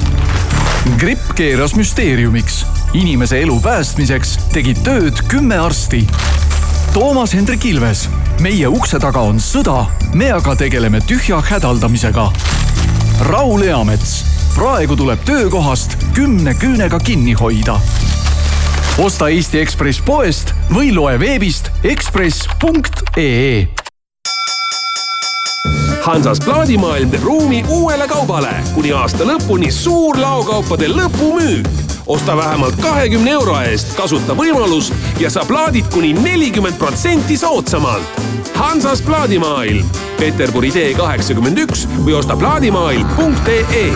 gripp 0.99 1.29
keeras 1.35 1.75
müsteeriumiks. 1.75 2.65
inimese 2.93 3.37
elu 3.39 3.59
päästmiseks 3.63 4.33
tegid 4.51 4.81
tööd 4.83 5.21
kümme 5.31 5.55
arsti. 5.55 6.01
Toomas 6.93 7.31
Hendrik 7.33 7.63
Ilves, 7.65 8.09
meie 8.43 8.67
ukse 8.67 8.99
taga 8.99 9.21
on 9.23 9.39
sõda, 9.39 9.85
me 10.13 10.33
aga 10.35 10.55
tegeleme 10.55 10.99
tühja 10.99 11.39
hädaldamisega. 11.39 12.27
Raul 13.29 13.63
Eamets, 13.63 14.25
praegu 14.55 14.99
tuleb 14.99 15.23
töökohast 15.23 15.95
kümne 16.13 16.51
küünega 16.59 16.99
kinni 16.99 17.37
hoida. 17.39 17.79
osta 18.97 19.29
Eesti 19.29 19.63
Ekspress 19.63 20.03
poest 20.03 20.51
või 20.67 20.91
loe 20.91 21.15
veebist 21.19 21.71
ekspress.ee 21.83 23.84
Hansas 26.05 26.39
plaadimaailm 26.45 27.09
teeb 27.09 27.23
ruumi 27.23 27.63
uuele 27.69 28.05
kaubale 28.07 28.51
kuni 28.75 28.91
aasta 28.93 29.25
lõpuni 29.25 29.71
suur 29.73 30.19
laokaupade 30.21 30.85
lõpumüük. 30.87 31.67
osta 32.05 32.35
vähemalt 32.37 32.75
kahekümne 32.81 33.31
euro 33.31 33.55
eest, 33.61 33.95
kasuta 33.97 34.35
võimalust 34.37 34.93
ja 35.19 35.29
saa 35.29 35.45
plaadid 35.45 35.89
kuni 35.93 36.13
nelikümmend 36.13 36.77
protsenti 36.77 37.37
soodsamalt. 37.37 38.21
Hansas 38.53 39.01
plaadimaailm, 39.01 39.85
Peterburi 40.19 40.71
tee 40.71 40.93
kaheksakümmend 40.93 41.57
üks 41.65 41.87
või 42.05 42.13
osta 42.19 42.37
plaadimaailm.ee 42.37 43.87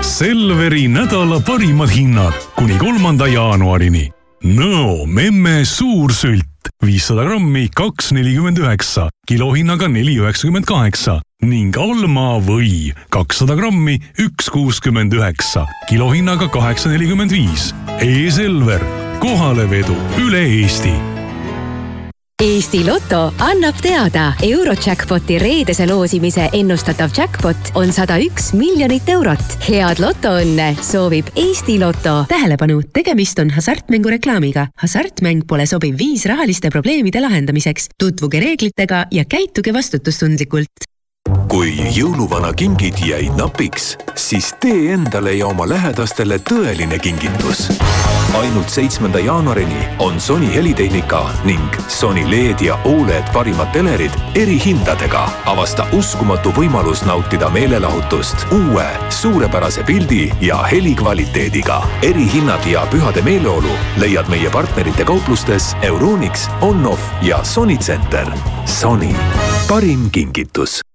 Selveri 0.00 0.86
nädala 0.88 1.40
parimad 1.46 1.90
hinnad 1.90 2.38
kuni 2.54 2.78
kolmanda 2.78 3.26
jaanuarini. 3.26 4.12
Nõo 4.44 5.06
memme 5.06 5.64
suursült 5.64 6.49
viissada 6.84 7.24
grammi, 7.24 7.68
kaks 7.76 8.12
nelikümmend 8.12 8.60
üheksa, 8.62 9.08
kilohinnaga 9.26 9.88
neli 9.88 10.18
üheksakümmend 10.20 10.68
kaheksa 10.68 11.20
ning 11.42 11.76
Alma 11.80 12.36
või 12.44 12.92
kakssada 13.10 13.56
grammi, 13.56 13.98
üks 14.20 14.50
kuuskümmend 14.52 15.14
üheksa, 15.16 15.66
kilohinnaga 15.88 16.50
kaheksa 16.52 16.92
nelikümmend 16.92 17.32
viis. 17.32 17.70
E-Selver, 18.00 18.84
kohalevedu 19.20 19.96
üle 20.20 20.44
Eesti 20.60 21.19
Eesti 22.40 22.86
Loto 22.86 23.34
annab 23.44 23.76
teada, 23.84 24.30
Eurojackpoti 24.40 25.36
reedese 25.38 25.84
loosimise 25.84 26.46
ennustatav 26.56 27.12
jackpot 27.12 27.74
on 27.76 27.92
sada 27.92 28.16
üks 28.16 28.54
miljonit 28.56 29.10
eurot. 29.12 29.58
head 29.66 30.00
lotoõnne 30.00 30.70
soovib 30.80 31.28
Eesti 31.36 31.76
Loto. 31.82 32.24
tähelepanu, 32.28 32.80
tegemist 32.96 33.38
on 33.44 33.50
hasartmängureklaamiga. 33.52 34.70
hasartmäng 34.72 35.44
pole 35.46 35.66
sobiv 35.66 35.98
viis 35.98 36.24
rahaliste 36.24 36.70
probleemide 36.70 37.20
lahendamiseks. 37.20 37.88
tutvuge 37.98 38.40
reeglitega 38.40 39.04
ja 39.10 39.24
käituge 39.24 39.74
vastutustundlikult 39.74 40.88
kui 41.48 41.74
jõuluvana 41.92 42.54
kingid 42.56 42.96
jäid 43.04 43.36
napiks, 43.36 43.98
siis 44.14 44.54
tee 44.60 44.94
endale 44.94 45.34
ja 45.34 45.46
oma 45.46 45.68
lähedastele 45.68 46.38
tõeline 46.38 46.98
kingitus. 46.98 47.68
Ainult 48.34 48.68
seitsmenda 48.68 49.18
jaanuarini 49.18 49.88
on 49.98 50.20
Sony 50.20 50.54
helitehnika 50.54 51.30
ning 51.44 51.62
Sony 51.88 52.30
LED 52.30 52.60
ja 52.60 52.78
Oled 52.84 53.32
parimad 53.32 53.72
telerid 53.72 54.10
erihindadega. 54.34 55.28
avasta 55.46 55.86
uskumatu 55.92 56.50
võimalus 56.50 57.04
nautida 57.06 57.50
meelelahutust 57.50 58.46
uue 58.52 58.86
suurepärase 59.08 59.82
pildi 59.82 60.32
ja 60.40 60.62
helikvaliteediga. 60.62 61.82
erihinnad 62.02 62.66
ja 62.66 62.86
pühade 62.90 63.22
meeleolu 63.22 63.72
leiad 63.96 64.28
meie 64.28 64.50
partnerite 64.50 65.04
kauplustes 65.04 65.76
Euronix, 65.82 66.48
Onoff 66.60 67.02
ja 67.22 67.44
Sony 67.44 67.76
Center. 67.76 68.30
Sony, 68.66 69.14
parim 69.68 70.10
kingitus 70.10 70.89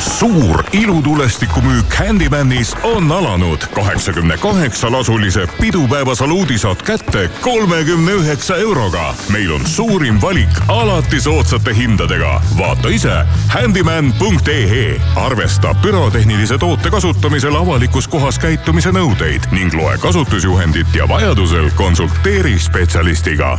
suur 0.00 0.64
ilutulestikumüük 0.72 1.94
Handymanis 1.98 2.74
on 2.82 3.10
alanud. 3.10 3.58
kaheksakümne 3.74 4.36
kaheksa 4.36 4.92
lasulise 4.92 5.46
pidupäeva 5.60 6.14
saluudi 6.14 6.58
saad 6.58 6.82
kätte 6.82 7.30
kolmekümne 7.40 8.12
üheksa 8.12 8.56
euroga. 8.56 9.14
meil 9.28 9.50
on 9.50 9.66
suurim 9.66 10.22
valik 10.22 10.48
alati 10.68 11.20
soodsate 11.20 11.76
hindadega. 11.76 12.42
vaata 12.58 12.88
ise 12.88 13.24
handyman.ee. 13.48 15.00
arvesta 15.16 15.74
pürotehnilise 15.82 16.58
toote 16.58 16.90
kasutamisel 16.90 17.56
avalikus 17.56 18.08
kohas 18.08 18.38
käitumise 18.38 18.90
nõudeid 18.90 19.50
ning 19.52 19.74
loe 19.74 19.98
kasutusjuhendit 19.98 20.94
ja 20.94 21.08
vajadusel 21.08 21.70
konsulteeri 21.76 22.58
spetsialistiga 22.58 23.58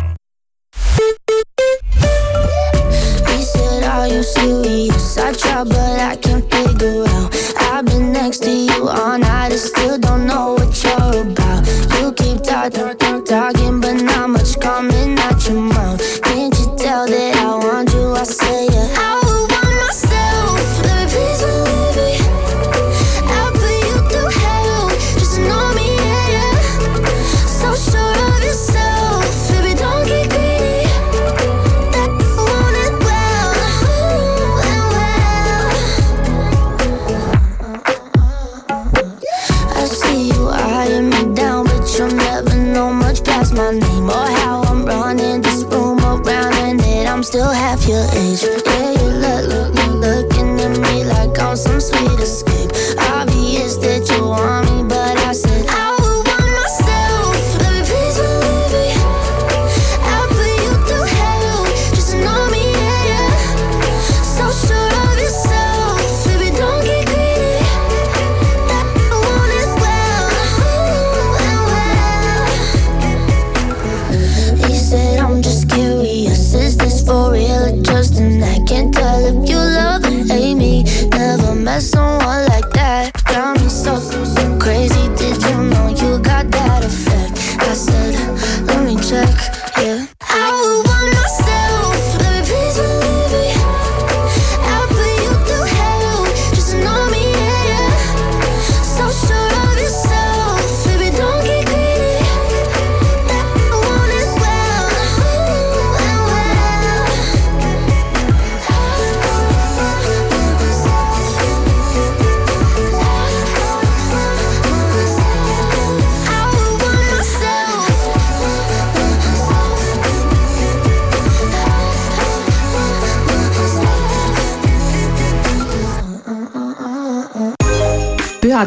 you 4.10 4.24
serious? 4.24 5.18
I 5.18 5.34
try, 5.34 5.64
but 5.64 6.00
I 6.00 6.16
can't 6.16 6.44
figure 6.52 7.06
out. 7.08 7.36
I've 7.58 7.86
been 7.86 8.12
next 8.12 8.40
to 8.44 8.52
you 8.52 8.88
all 8.88 9.18
night 9.18 9.52
and 9.52 9.60
still 9.60 9.98
I'm 47.20 47.24
still 47.24 47.50
half 47.50 47.86
your 47.86 48.06
age. 48.14 48.44
Yeah, 48.44 49.09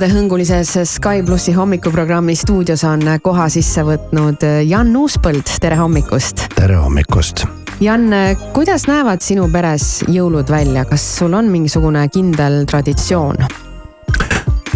pühadehõngulises 0.03 0.71
Sky 0.85 1.23
plussi 1.23 1.53
hommikuprogrammi 1.55 2.35
stuudios 2.35 2.83
on 2.85 3.05
koha 3.23 3.45
sisse 3.53 3.85
võtnud 3.87 4.43
Jan 4.67 4.89
Uuspõld, 4.99 5.47
tere 5.63 5.77
hommikust. 5.79 6.49
tere 6.57 6.75
hommikust. 6.75 7.45
Jan, 7.81 8.09
kuidas 8.53 8.89
näevad 8.91 9.23
sinu 9.23 9.47
peres 9.53 10.03
jõulud 10.11 10.51
välja, 10.51 10.83
kas 10.91 11.05
sul 11.21 11.37
on 11.39 11.47
mingisugune 11.53 12.03
kindel 12.11 12.65
traditsioon? 12.67 13.47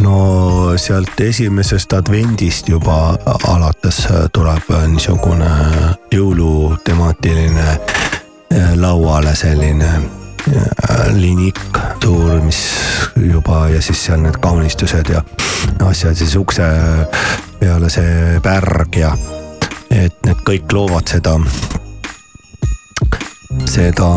no 0.04 0.20
sealt 0.78 1.20
esimesest 1.20 1.92
advendist 1.98 2.68
juba 2.68 3.16
alates 3.48 4.04
tuleb 4.32 4.70
niisugune 4.92 5.50
jõulutemaatiline 6.14 7.66
lauale 8.78 9.34
selline 9.34 9.90
linik 11.16 11.60
suur, 12.06 12.40
mis 12.40 12.58
juba 13.18 13.68
ja 13.68 13.80
siis 13.82 14.04
seal 14.06 14.20
need 14.22 14.36
kaunistused 14.42 15.08
ja 15.10 15.22
asjad 15.86 16.14
siis 16.14 16.36
ukse 16.38 16.66
peale 17.58 17.90
see 17.90 18.38
pärg 18.44 18.98
ja 19.00 19.10
et 19.90 20.14
need 20.26 20.44
kõik 20.46 20.70
loovad 20.76 21.10
seda, 21.10 21.34
seda. 23.66 24.10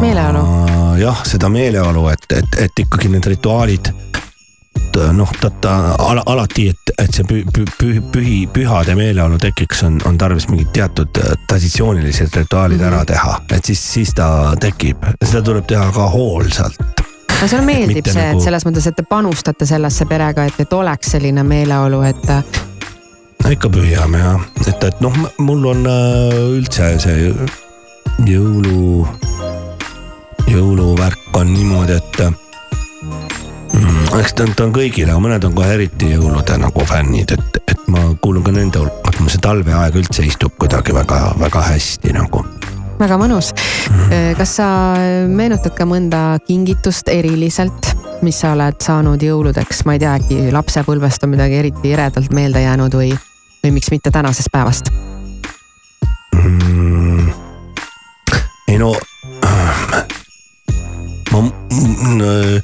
meeleolu. 0.00 0.44
jah, 1.02 1.20
seda 1.28 1.52
meeleolu, 1.52 2.06
et, 2.14 2.24
et, 2.40 2.60
et 2.64 2.84
ikkagi 2.86 3.12
need 3.12 3.28
rituaalid 3.34 3.92
noh, 5.12 5.30
ta 5.60 5.94
ala, 5.98 6.22
alati, 6.26 6.68
et, 6.70 6.92
et 6.98 7.14
see 7.14 7.26
pü, 7.26 7.42
pü, 7.52 7.64
pü, 7.78 7.90
pühi, 8.12 8.38
pühade 8.52 8.94
meeleolu 8.98 9.38
tekiks, 9.40 9.82
on, 9.86 10.00
on 10.08 10.18
tarvis 10.18 10.48
mingid 10.50 10.72
teatud 10.74 11.20
äh, 11.22 11.34
traditsioonilised 11.48 12.36
rituaalid 12.36 12.80
mm 12.80 12.84
-hmm. 12.84 12.94
ära 12.94 13.04
teha, 13.04 13.40
et 13.52 13.64
siis, 13.64 13.92
siis 13.92 14.14
ta 14.14 14.54
tekib, 14.60 15.04
seda 15.24 15.42
tuleb 15.42 15.66
teha 15.66 15.92
ka 15.92 16.08
hoolsalt. 16.08 16.80
no 17.40 17.48
sulle 17.48 17.62
meeldib 17.62 18.06
see 18.06 18.22
nagu..., 18.22 18.38
et 18.38 18.44
selles 18.44 18.66
mõttes, 18.66 18.88
et 18.88 18.96
te 18.96 19.02
panustate 19.02 19.66
sellesse 19.66 20.04
perega, 20.04 20.44
et, 20.44 20.60
et 20.60 20.72
oleks 20.72 21.10
selline 21.10 21.42
meeleolu, 21.42 22.02
et 22.02 22.28
no 23.44 23.50
ikka 23.50 23.68
püüame 23.68 24.18
jah, 24.18 24.40
et, 24.66 24.84
et 24.84 25.00
noh, 25.00 25.16
mul 25.38 25.64
on 25.64 25.86
äh, 25.86 26.36
üldse 26.58 26.98
see 26.98 27.34
jõulu, 28.26 29.08
jõuluvärk 30.48 31.36
on 31.40 31.52
niimoodi, 31.54 31.92
et 31.92 32.49
eks 34.20 34.34
ta 34.34 34.44
on, 34.44 34.54
ta 34.56 34.66
on 34.66 34.72
kõigile, 34.74 35.12
aga 35.12 35.22
mõned 35.22 35.44
on 35.46 35.54
kohe 35.56 35.74
eriti 35.74 36.12
jõulude 36.14 36.56
nagu 36.60 36.86
fännid, 36.88 37.34
et, 37.36 37.60
et 37.70 37.86
ma 37.92 38.02
kuulun 38.22 38.44
ka 38.46 38.54
nende 38.54 38.82
hulka, 38.82 39.12
et 39.12 39.20
mul 39.22 39.32
see 39.32 39.42
talveaeg 39.44 39.96
üldse 40.00 40.24
istub 40.26 40.56
kuidagi 40.60 40.94
väga-väga 40.96 41.62
hästi 41.70 42.14
nagu. 42.16 42.44
väga 43.00 43.16
mõnus. 43.20 43.52
kas 44.38 44.56
sa 44.60 44.68
meenutad 45.28 45.74
ka 45.76 45.86
mõnda 45.88 46.38
kingitust 46.46 47.08
eriliselt, 47.08 47.94
mis 48.22 48.40
sa 48.42 48.52
oled 48.52 48.80
saanud 48.84 49.22
jõuludeks, 49.22 49.84
ma 49.88 49.96
ei 49.96 50.02
tea, 50.02 50.16
äkki 50.20 50.50
lapsepõlvest 50.52 51.24
on 51.24 51.34
midagi 51.36 51.60
eriti 51.62 51.94
eredalt 51.94 52.32
meelde 52.36 52.64
jäänud 52.66 52.94
või, 52.94 53.14
või 53.64 53.76
miks 53.78 53.90
mitte 53.94 54.12
tänasest 54.12 54.52
päevast? 54.52 54.92
mm,. 56.36 57.32
ei 58.68 58.78
no 58.78 58.94
äh, 59.44 60.04
ma 61.32 61.40
mm, 61.40 62.20
mingi, 62.20 62.62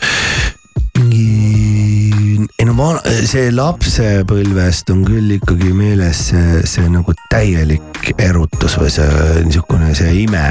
ei 2.66 2.72
no 2.72 2.81
ma, 2.83 2.87
see 3.31 3.50
lapsepõlvest 3.55 4.88
on 4.90 5.05
küll 5.07 5.37
ikkagi 5.37 5.68
meeles 5.70 6.18
see, 6.33 6.62
see 6.66 6.88
nagu 6.90 7.12
täielik 7.31 8.09
erutus 8.18 8.74
või 8.81 8.88
see 8.90 9.37
niisugune 9.46 9.92
see 9.94 10.24
ime 10.24 10.42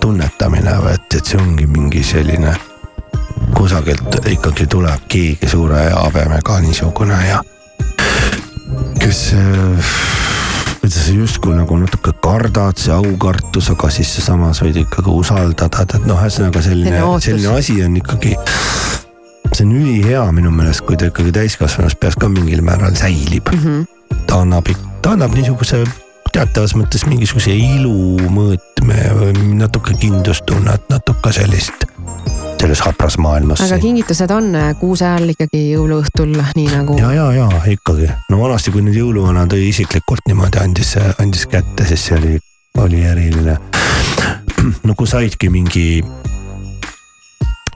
tunnetamine, 0.00 0.72
et, 0.94 1.18
et 1.18 1.20
see 1.20 1.36
ongi 1.42 1.66
mingi 1.68 2.00
selline 2.00 2.54
kusagilt 3.52 4.24
ikkagi 4.32 4.64
tuleb 4.72 5.04
keegi 5.04 5.50
suure 5.52 5.84
habemega 5.92 6.62
niisugune 6.64 7.20
ja 7.28 7.42
kes 9.02 9.22
äh, 9.36 9.94
kuidas 10.80 11.00
sa 11.10 11.12
justkui 11.20 11.60
nagu 11.60 11.76
natuke 11.82 12.16
kardad, 12.24 12.80
see 12.80 12.96
aukartus, 12.96 13.68
aga 13.76 13.92
siis 13.92 14.16
sa 14.16 14.30
samas 14.30 14.64
võid 14.64 14.80
ikkagi 14.86 15.12
usaldada, 15.12 15.84
et 15.84 16.08
noh, 16.08 16.24
ühesõnaga 16.24 16.64
selline, 16.64 17.04
selline 17.20 17.52
asi 17.60 17.82
on 17.84 18.00
ikkagi. 18.00 18.38
See 19.54 19.66
on 19.66 19.74
ülihea 19.78 20.24
minu 20.34 20.50
meelest, 20.54 20.84
kui 20.86 20.98
ta 21.00 21.10
ikkagi 21.10 21.32
täiskasvanus 21.34 21.96
peas 22.00 22.18
ka 22.20 22.28
mingil 22.28 22.62
määral 22.66 22.96
säilib 22.98 23.52
mm. 23.52 23.60
-hmm. 23.64 24.24
ta 24.26 24.40
annab, 24.42 24.70
ta 25.02 25.14
annab 25.14 25.34
niisuguse 25.34 25.84
teatavas 26.34 26.74
mõttes 26.74 27.06
mingisuguse 27.06 27.54
ilumõõtme 27.54 29.00
või 29.20 29.54
natuke 29.60 29.94
kindlustunnet, 30.00 30.88
natuke 30.90 31.32
sellist 31.32 31.86
selles 32.64 32.80
hapras 32.80 33.18
maailmas. 33.18 33.60
aga 33.60 33.78
kingitused 33.78 34.30
on 34.30 34.54
äh, 34.56 34.70
kuuse 34.80 35.04
ajal 35.04 35.34
ikkagi 35.34 35.60
jõuluõhtul, 35.74 36.32
nii 36.56 36.70
nagu 36.72 36.96
ja, 36.98 37.12
ja, 37.12 37.26
ja 37.36 37.48
ikkagi, 37.68 38.08
no 38.32 38.40
vanasti, 38.40 38.72
kui 38.72 38.82
nüüd 38.86 38.96
jõuluvana 38.96 39.44
tõi 39.50 39.68
isiklikult 39.68 40.24
niimoodi 40.30 40.62
andis, 40.62 40.94
andis 41.20 41.44
kätte, 41.50 41.84
siis 41.88 42.06
see 42.08 42.16
oli, 42.16 42.38
oli 42.80 43.04
eriline. 43.04 43.58
no 44.88 44.96
kui 44.96 45.10
saidki 45.10 45.52
mingi, 45.52 46.00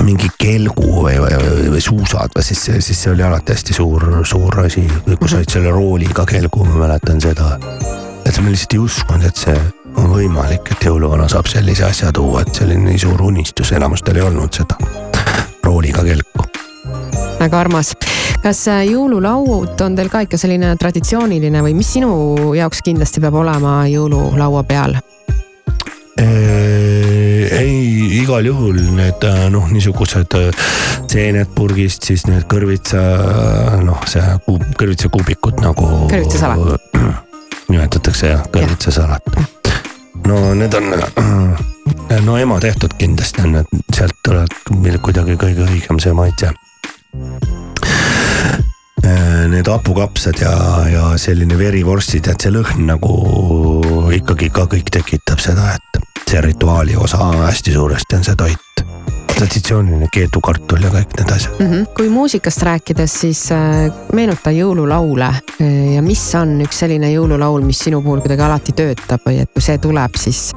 mingi 0.05 0.29
kelgu 0.39 1.03
või, 1.03 1.17
või, 1.21 1.39
või, 1.73 1.81
suusad 1.83 2.35
või 2.37 2.45
siis, 2.47 2.65
siis 2.85 3.03
see 3.03 3.13
oli 3.13 3.25
alati 3.27 3.55
hästi 3.55 3.77
suur, 3.77 4.05
suur 4.29 4.61
asi, 4.65 4.85
kui 5.09 5.31
said 5.31 5.51
selle 5.51 5.73
rooliga 5.75 6.27
kelgu, 6.29 6.65
ma 6.69 6.85
mäletan 6.85 7.21
seda. 7.23 7.57
et 8.25 8.41
me 8.41 8.53
lihtsalt 8.53 8.77
ei 8.77 8.83
uskunud, 8.85 9.27
et 9.27 9.37
see 9.37 9.57
on 9.99 10.11
võimalik, 10.13 10.73
et 10.73 10.85
jõuluvana 10.85 11.29
saab 11.29 11.49
sellise 11.51 11.87
asja 11.89 12.13
tuua, 12.15 12.43
et 12.45 12.55
see 12.55 12.69
oli 12.69 12.79
nii 12.83 12.99
suur 13.03 13.23
unistus, 13.31 13.73
enamustel 13.73 14.21
ei 14.21 14.27
olnud 14.29 14.61
seda 14.61 14.79
rooliga 15.65 16.05
kelku. 16.05 16.47
väga 17.41 17.61
armas. 17.61 17.95
kas 18.43 18.63
äh, 18.69 18.85
jõululaud 18.93 19.81
on 19.85 19.97
teil 19.99 20.09
ka 20.13 20.25
ikka 20.27 20.39
selline 20.41 20.75
traditsiooniline 20.81 21.63
või 21.63 21.75
mis 21.75 21.93
sinu 21.99 22.55
jaoks 22.57 22.83
kindlasti 22.87 23.21
peab 23.25 23.41
olema 23.43 23.81
jõululaua 23.91 24.65
peal? 24.69 24.99
Ei, 27.53 28.21
igal 28.23 28.47
juhul 28.47 28.79
need 28.97 29.25
äh, 29.27 29.47
noh, 29.53 29.69
niisugused 29.73 30.35
äh, 30.39 30.51
seened 31.09 31.51
purgist, 31.55 32.07
siis 32.09 32.27
need 32.29 32.47
kõrvitsa 32.51 33.01
noh, 33.85 34.03
see 34.11 34.25
kuub, 34.47 34.65
kõrvitsakuubikud 34.81 35.63
nagu. 35.65 35.89
kõrvitsasalat. 36.11 36.99
nimetatakse 37.73 38.35
jah, 38.35 38.45
kõrvitsasalat. 38.55 39.33
no 40.29 40.41
need 40.59 40.75
on, 40.79 40.95
no 42.27 42.39
ema 42.39 42.61
tehtud 42.61 42.97
kindlasti 43.01 43.45
on 43.47 43.59
need, 43.59 43.85
sealt 43.97 44.17
tuleb 44.27 44.57
kuidagi 45.05 45.39
kõige 45.41 45.69
õigem 45.69 46.03
see 46.03 46.17
maitse 46.17 46.53
need 49.03 49.69
hapukapsad 49.69 50.41
ja, 50.43 50.53
ja 50.93 51.05
selline 51.19 51.59
verivorstid, 51.59 52.27
et 52.31 52.41
see 52.41 52.53
lõhn 52.55 52.87
nagu 52.89 53.15
ikkagi 54.15 54.51
ka 54.55 54.67
kõik 54.71 54.91
tekitab 54.93 55.43
seda, 55.43 55.75
et 55.77 56.25
see 56.29 56.41
rituaali 56.45 56.97
osa 56.97 57.19
hästi 57.47 57.73
suuresti 57.73 58.17
on 58.17 58.25
see 58.25 58.37
toit. 58.37 58.65
traditsiooniline 59.39 60.09
keedukartul 60.11 60.83
ja 60.83 60.89
kõik 60.91 61.13
need 61.15 61.31
asjad. 61.31 61.53
mm. 61.59 61.67
-hmm. 61.67 61.87
kui 61.97 62.09
muusikast 62.09 62.63
rääkides, 62.63 63.21
siis 63.21 63.53
äh, 63.53 63.93
meenuta 64.13 64.51
jõululaule 64.51 65.25
äh, 65.25 65.95
ja 65.95 66.03
mis 66.03 66.35
on 66.35 66.61
üks 66.61 66.79
selline 66.79 67.13
jõululaul, 67.13 67.63
mis 67.63 67.79
sinu 67.79 68.03
puhul 68.03 68.21
kuidagi 68.21 68.43
alati 68.43 68.73
töötab 68.73 69.21
või 69.27 69.39
et 69.43 69.53
kui 69.55 69.63
see 69.63 69.79
tuleb, 69.79 70.17
siis 70.17 70.53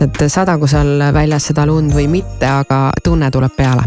et 0.00 0.22
sadagu 0.28 0.66
seal 0.66 1.02
väljas 1.14 1.50
seda 1.50 1.66
lund 1.66 1.92
või 1.92 2.06
mitte, 2.08 2.46
aga 2.46 2.90
tunne 3.04 3.30
tuleb 3.30 3.56
peale 3.56 3.82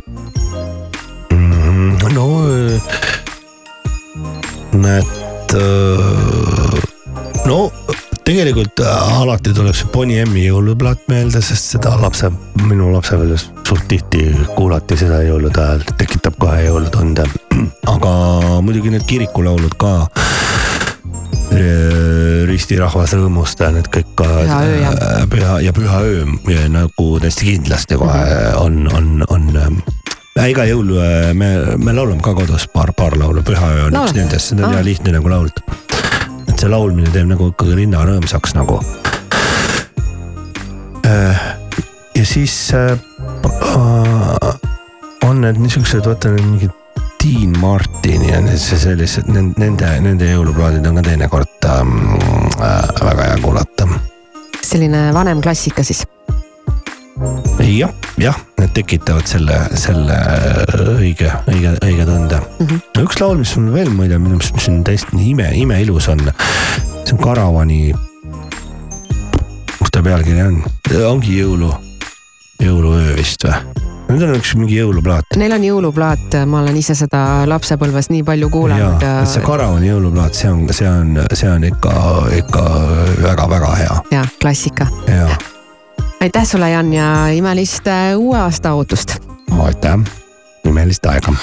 mm,. 1.31 1.97
no 2.13 2.27
näed, 4.81 5.55
no 7.45 7.59
tegelikult 8.25 8.79
äh, 8.81 9.19
alati 9.21 9.53
tuleb 9.53 9.75
see 9.77 9.89
Bonnie 9.93 10.23
M-i 10.25 10.47
jõuluplaat 10.47 11.03
meelde, 11.11 11.41
sest 11.45 11.75
seda 11.75 11.93
lapse, 12.01 12.31
minu 12.65 12.89
lapsepõlves 12.93 13.49
suht 13.67 13.85
tihti 13.91 14.25
kuulati 14.55 14.97
seda 14.97 15.21
jõulude 15.25 15.61
ajal, 15.61 15.85
tekitab 15.99 16.39
kohe 16.41 16.63
jõulutunde. 16.65 17.27
aga 17.93 18.13
muidugi 18.65 18.95
need 18.95 19.05
kirikulaulud 19.09 19.77
ka. 19.81 19.97
ristirahvas 22.45 23.13
rõõmusta, 23.15 23.69
need 23.75 23.87
kõik 23.93 24.09
ka. 24.17 24.25
Püha 24.25 24.59
öö 24.65 24.79
ja. 24.81 24.91
püha 25.29 25.59
ja 25.63 25.73
püha 25.73 26.01
öö 26.03 26.25
ja 26.51 26.65
nagu 26.71 27.07
täiesti 27.21 27.51
kindlasti 27.51 27.99
kohe 28.01 28.25
on, 28.59 28.87
on, 28.91 29.23
on 29.29 29.47
ja 29.53 29.69
iga 30.43 30.65
jõul 30.67 30.89
äh, 30.99 31.29
me, 31.37 31.49
me 31.79 31.93
laulame 31.95 32.23
ka 32.23 32.33
kodus 32.35 32.67
paar, 32.67 32.91
paar 32.97 33.15
laulu, 33.15 33.39
Pühaöö 33.45 33.85
on 33.87 33.95
Laulate? 33.95 34.11
üks 34.11 34.17
nendest, 34.19 34.51
seda 34.51 34.67
on 34.67 34.75
hea 34.75 34.83
lihtne 34.83 35.13
nagu 35.15 35.31
laulda. 35.31 35.63
et 36.45 36.59
see 36.59 36.71
laulmine 36.71 37.11
teeb 37.13 37.29
nagu 37.29 37.47
ikkagi 37.53 37.77
rinna 37.79 38.03
rõõmsaks 38.03 38.55
nagu. 38.57 38.81
ja 41.05 42.25
siis 42.27 42.55
äh, 42.75 42.97
äh, 43.47 44.49
on 45.23 45.39
need 45.45 45.61
niisugused, 45.63 46.03
vaata 46.03 46.33
need 46.35 46.49
mingid 46.51 46.81
Dean 47.23 47.55
Martin 47.61 48.27
ja 48.27 48.41
see 48.59 48.77
sellised, 48.77 49.31
nende, 49.31 49.93
nende 50.03 50.27
jõuluplaadid 50.33 50.85
on 50.85 50.99
ka 50.99 51.05
teinekord 51.07 51.69
ähm, 51.71 51.95
äh, 52.59 52.83
väga 53.07 53.31
hea 53.31 53.39
kuulata. 53.41 53.87
selline 54.61 55.07
vanem 55.15 55.39
klassika 55.41 55.83
siis. 55.85 56.03
Jah, 57.59 57.91
jah, 58.17 58.35
need 58.59 58.73
tekitavad 58.75 59.27
selle, 59.29 59.55
selle 59.79 60.17
õige, 60.95 61.31
õige, 61.47 61.71
õige 61.85 62.07
tunde 62.07 62.41
mm. 62.41 62.65
-hmm. 62.67 62.81
üks 63.05 63.21
laul, 63.21 63.39
mis 63.39 63.55
mul 63.55 63.71
veel 63.73 63.91
muide, 63.93 64.19
minu 64.19 64.35
meelest, 64.35 64.55
mis 64.57 64.67
on 64.71 64.83
täiesti 64.83 65.21
ime, 65.29 65.47
imeilus 65.55 66.09
on, 66.11 66.19
see 67.05 67.15
on 67.15 67.23
Karavani. 67.23 67.93
kus 69.79 69.91
ta 69.91 70.03
pealkiri 70.03 70.43
on, 70.43 70.61
ongi 71.07 71.39
jõulu, 71.39 71.71
jõuluöö 72.63 73.15
vist 73.15 73.47
või? 73.47 73.63
Need 74.05 74.21
on 74.21 74.35
üks 74.37 74.51
mingi 74.53 74.75
jõuluplaat. 74.77 75.33
Neil 75.39 75.55
on 75.55 75.63
jõuluplaat, 75.65 76.35
ma 76.45 76.59
olen 76.61 76.75
ise 76.77 76.93
seda 76.95 77.41
lapsepõlves 77.49 78.11
nii 78.13 78.21
palju 78.23 78.51
kuulanud. 78.53 79.07
see 79.25 79.41
Karavani 79.41 79.89
jõuluplaat, 79.89 80.37
see 80.37 80.51
on, 80.51 80.67
see 80.69 80.87
on, 80.89 81.17
see 81.33 81.49
on 81.49 81.65
ikka, 81.71 81.95
ikka 82.43 82.63
väga-väga 83.23 83.75
hea. 83.81 83.99
jah, 84.11 84.31
klassika. 84.41 84.87
jaa, 85.09 85.33
aitäh 86.25 86.45
sulle, 86.45 86.69
Jan 86.69 86.93
ja 86.93 87.27
imelist 87.27 87.87
äh, 87.87 88.17
uue 88.17 88.39
aasta 88.39 88.73
ootust. 88.73 89.15
aitäh, 89.59 89.99
imelist 90.67 91.05
aega. 91.05 91.33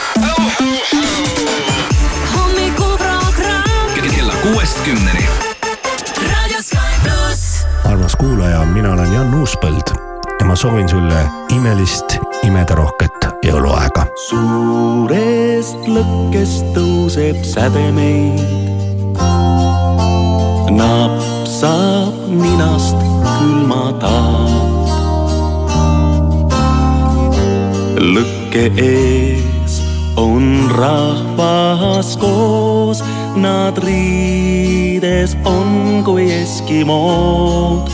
kella 4.15 4.33
kuuest 4.43 4.81
kümneni. 4.81 5.27
raadio 6.33 6.63
Sky 6.63 6.77
pluss. 7.03 7.67
armas 7.85 8.17
kuulaja, 8.17 8.65
mina 8.65 8.93
olen 8.93 9.15
Jan 9.15 9.35
Uuspõld 9.35 9.95
ja 10.41 10.47
ma 10.47 10.57
soovin 10.57 10.89
sulle 10.89 11.27
imelist, 11.55 12.19
imederohket 12.43 13.29
jõuluaega. 13.47 14.07
suurest 14.29 15.87
lõkkest 15.87 16.75
tõuseb 16.75 17.45
säde 17.45 17.87
meid. 17.93 18.43
napsab 20.75 22.29
ninast 22.29 23.13
külma 23.43 23.93
taat. 24.01 24.72
Lõkke 28.03 28.67
ees 28.83 29.79
on 30.19 30.67
rahvas 30.75 32.17
koos, 32.19 33.03
nad 33.39 33.79
riides 33.79 35.37
on 35.47 36.03
kui 36.07 36.27
eskimood 36.35 37.87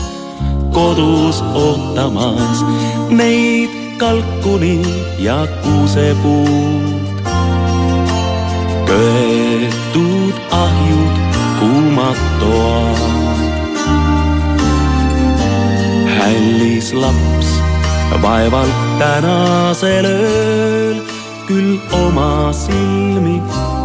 kodus 0.73 1.41
ootamas 1.53 2.65
neid 3.13 3.69
kalkuni 4.01 4.81
ja 5.21 5.45
kuusepuud. 5.61 7.21
köetud 8.89 10.35
ahjud, 10.51 11.15
kuumad 11.59 12.19
toad. 12.41 12.99
hällis 16.17 16.93
laps 16.93 17.68
vaevalt 18.17 18.99
tänasel 18.99 20.05
ööl 20.09 20.97
küll 21.47 21.77
oma 22.03 22.53
silmi 22.53 23.41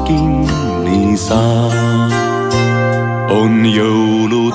kinni 0.08 1.16
saab. 1.16 2.12
on 3.30 3.64
jõulutaat 3.66 4.54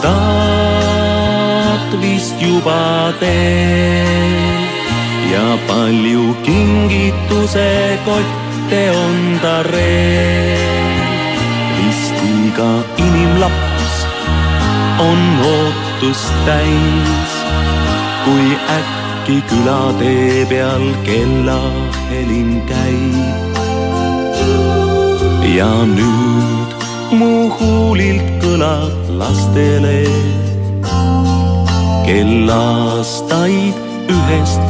vist 2.02 2.38
juba 2.42 3.14
teel 3.20 4.62
ja 5.32 5.58
palju 5.68 6.36
kingituse 6.46 8.00
kotte 8.06 8.84
on 8.92 9.18
ta 9.42 9.56
reel. 9.72 11.02
vist 11.78 12.18
iga 12.30 12.72
inimlaps 12.98 13.94
on 15.10 15.22
ootust 15.50 16.34
täis, 16.46 17.34
kui 18.26 18.48
äkki 18.78 18.99
kuigi 19.30 19.42
külatee 19.50 20.46
peal 20.50 20.86
kellahelin 21.06 22.52
käib. 22.70 23.56
ja 25.58 25.70
nüüd 25.86 26.70
mu 27.20 27.34
huulilt 27.58 28.26
kõlab 28.42 28.96
lastele 29.20 30.02
kellaastaid 32.08 33.78
ühest 34.16 34.66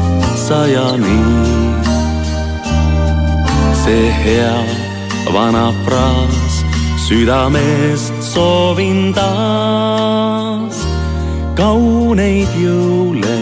sajani. 0.47 1.19
see 3.83 4.11
hea 4.23 4.59
vana 5.33 5.71
fraas 5.85 6.55
südamest 7.07 8.15
soovin 8.33 9.13
taas 9.13 10.83
kauneid 11.55 12.51
jõule, 12.59 13.39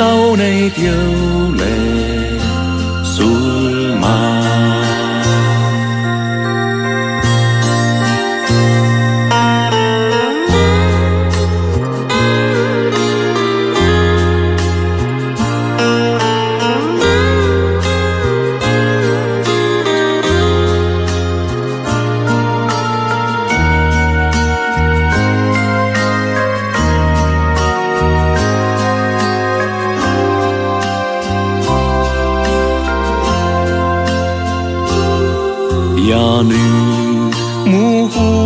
kauneid 0.00 0.78
jõule 0.80 1.68
sul 1.68 1.89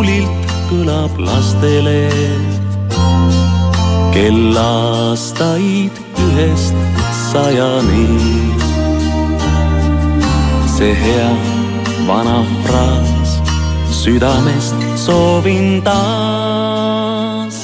huulilt 0.05 0.49
kõlab 0.69 1.17
lastele. 1.19 2.09
Kellaastaid 4.13 5.95
ühest 6.27 6.77
sajani. 7.31 8.09
see 10.75 10.95
hea 10.95 11.31
vana 12.07 12.43
fraas 12.65 13.31
südamest 14.03 14.75
soovin 14.99 15.81
taas. 15.87 17.57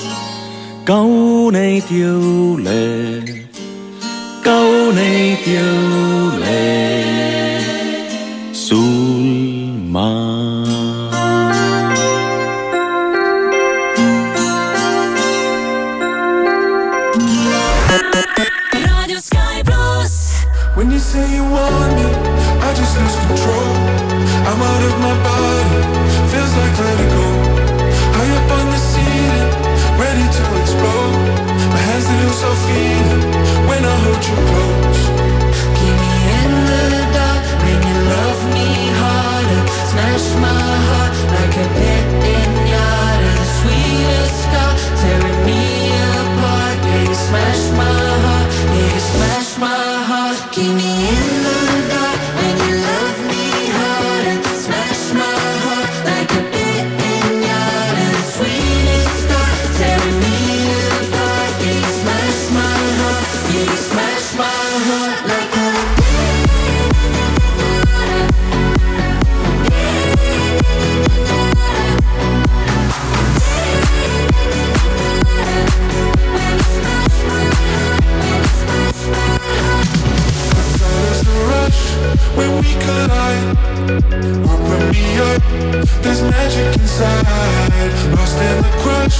Kauneid 0.84 1.90
jõule, 1.90 2.86
kauneid 4.44 5.44
jõule 5.46 6.39
you 34.30 34.69
Open 83.90 84.82
me 84.92 85.18
up, 85.18 85.42
there's 86.02 86.22
magic 86.22 86.78
inside. 86.78 87.90
Lost 88.14 88.38
in 88.38 88.56
the 88.62 88.72
crush, 88.82 89.18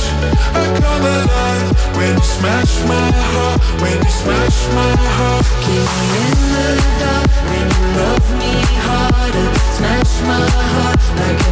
I 0.54 0.62
come 0.78 1.04
alive. 1.18 1.96
When 1.96 2.14
you 2.14 2.22
smash 2.22 2.74
my 2.86 3.10
heart, 3.30 3.60
when 3.82 3.98
you 3.98 4.12
smash 4.22 4.58
my 4.78 4.94
heart. 5.16 5.46
Keep 5.64 5.90
me 5.98 6.22
in 6.22 6.38
the 6.54 6.68
dark 7.00 7.30
when 7.50 7.66
you 7.74 7.82
love 7.98 8.28
me 8.38 8.52
harder. 8.86 9.48
Smash 9.76 10.14
my 10.30 10.46
heart 10.72 11.02
like 11.18 11.40
a. 11.46 11.50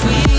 Sweetest 0.00 0.33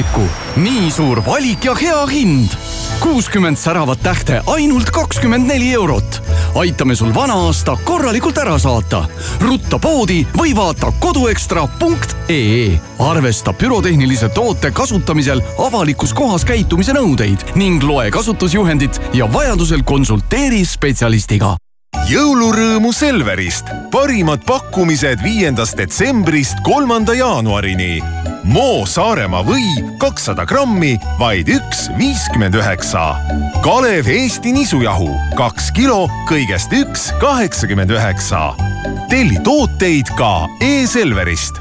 ilutulestikku. 0.00 0.20
nii 0.56 0.90
suur 0.90 1.22
valik 1.26 1.64
ja 1.64 1.74
hea 1.74 2.06
hind. 2.06 2.48
kuuskümmend 3.00 3.56
säravat 3.56 4.02
tähte 4.02 4.42
ainult 4.46 4.90
kakskümmend 4.90 5.46
neli 5.46 5.72
eurot. 5.72 6.22
aitame 6.54 6.94
sul 6.96 7.14
vana 7.14 7.34
aasta 7.34 7.76
korralikult 7.84 8.38
ära 8.38 8.58
saata. 8.58 9.04
rutta 9.40 9.78
poodi 9.78 10.26
või 10.36 10.56
vaata 10.56 10.92
koduekstra.ee. 11.00 12.80
arvesta 12.98 13.52
pürotehnilise 13.52 14.28
toote 14.28 14.70
kasutamisel 14.70 15.42
avalikus 15.58 16.14
kohas 16.14 16.44
käitumise 16.44 16.92
nõudeid 16.92 17.54
ning 17.54 17.82
loe 17.82 18.10
kasutusjuhendit 18.10 19.00
ja 19.12 19.32
vajadusel 19.32 19.82
konsulteeri 19.82 20.64
spetsialistiga 20.64 21.56
jõulurõõmu 22.10 22.92
Selverist. 22.92 23.66
parimad 23.90 24.42
pakkumised 24.46 25.22
viiendast 25.22 25.76
detsembrist 25.78 26.58
kolmanda 26.64 27.14
jaanuarini. 27.14 28.19
Moo 28.44 28.86
Saaremaa 28.88 29.44
või 29.46 29.64
kakssada 30.00 30.46
grammi, 30.48 30.96
vaid 31.20 31.48
üks 31.52 31.88
viiskümmend 31.98 32.56
üheksa. 32.56 33.14
Kalev 33.64 34.08
Eesti 34.08 34.54
nisujahu 34.56 35.10
kaks 35.38 35.70
kilo, 35.76 36.06
kõigest 36.30 36.72
üks 36.76 37.10
kaheksakümmend 37.20 37.90
üheksa. 37.96 38.54
telli 39.10 39.40
tooteid 39.44 40.14
ka 40.16 40.46
e-Selverist 40.62 41.60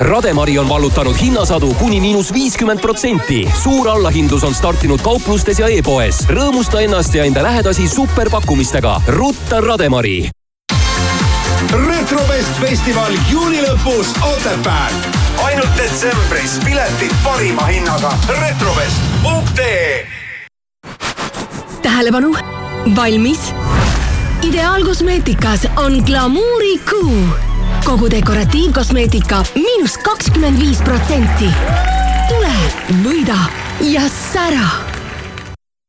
Rademari 0.00 0.58
on 0.58 0.68
vallutanud 0.68 1.16
hinnasadu 1.16 1.70
kuni 1.74 2.00
miinus 2.00 2.28
viiskümmend 2.32 2.80
protsenti. 2.80 3.48
suur 3.62 3.88
allahindlus 3.88 4.44
on 4.44 4.54
startinud 4.54 5.00
kauplustes 5.00 5.58
ja 5.58 5.68
e-poes. 5.72 6.26
rõõmusta 6.28 6.84
ennast 6.84 7.14
ja 7.14 7.24
enda 7.24 7.42
lähedasi 7.42 7.88
superpakkumistega. 7.88 9.00
rutta 9.08 9.60
Rademari. 9.60 10.35
Retrobest 11.72 12.60
festival 12.60 13.12
juuni 13.30 13.60
lõpus 13.62 14.12
Otepääl. 14.22 14.92
ainult 15.44 15.76
detsembris 15.76 16.58
piletid 16.64 17.12
parima 17.24 17.66
hinnaga. 17.66 18.12
retrovest.ee 18.28 20.06
tähelepanu, 21.82 22.36
valmis? 22.96 23.54
ideaalkosmeetikas 24.42 25.66
on 25.76 26.02
glamuurikuu 26.06 27.22
kogu 27.84 28.10
dekoratiivkosmeetika 28.10 29.44
miinus 29.54 29.98
kakskümmend 29.98 30.60
viis 30.60 30.82
protsenti. 30.82 31.50
tule, 32.28 32.56
võida 33.02 33.38
ja 33.80 34.02
sära 34.32 34.95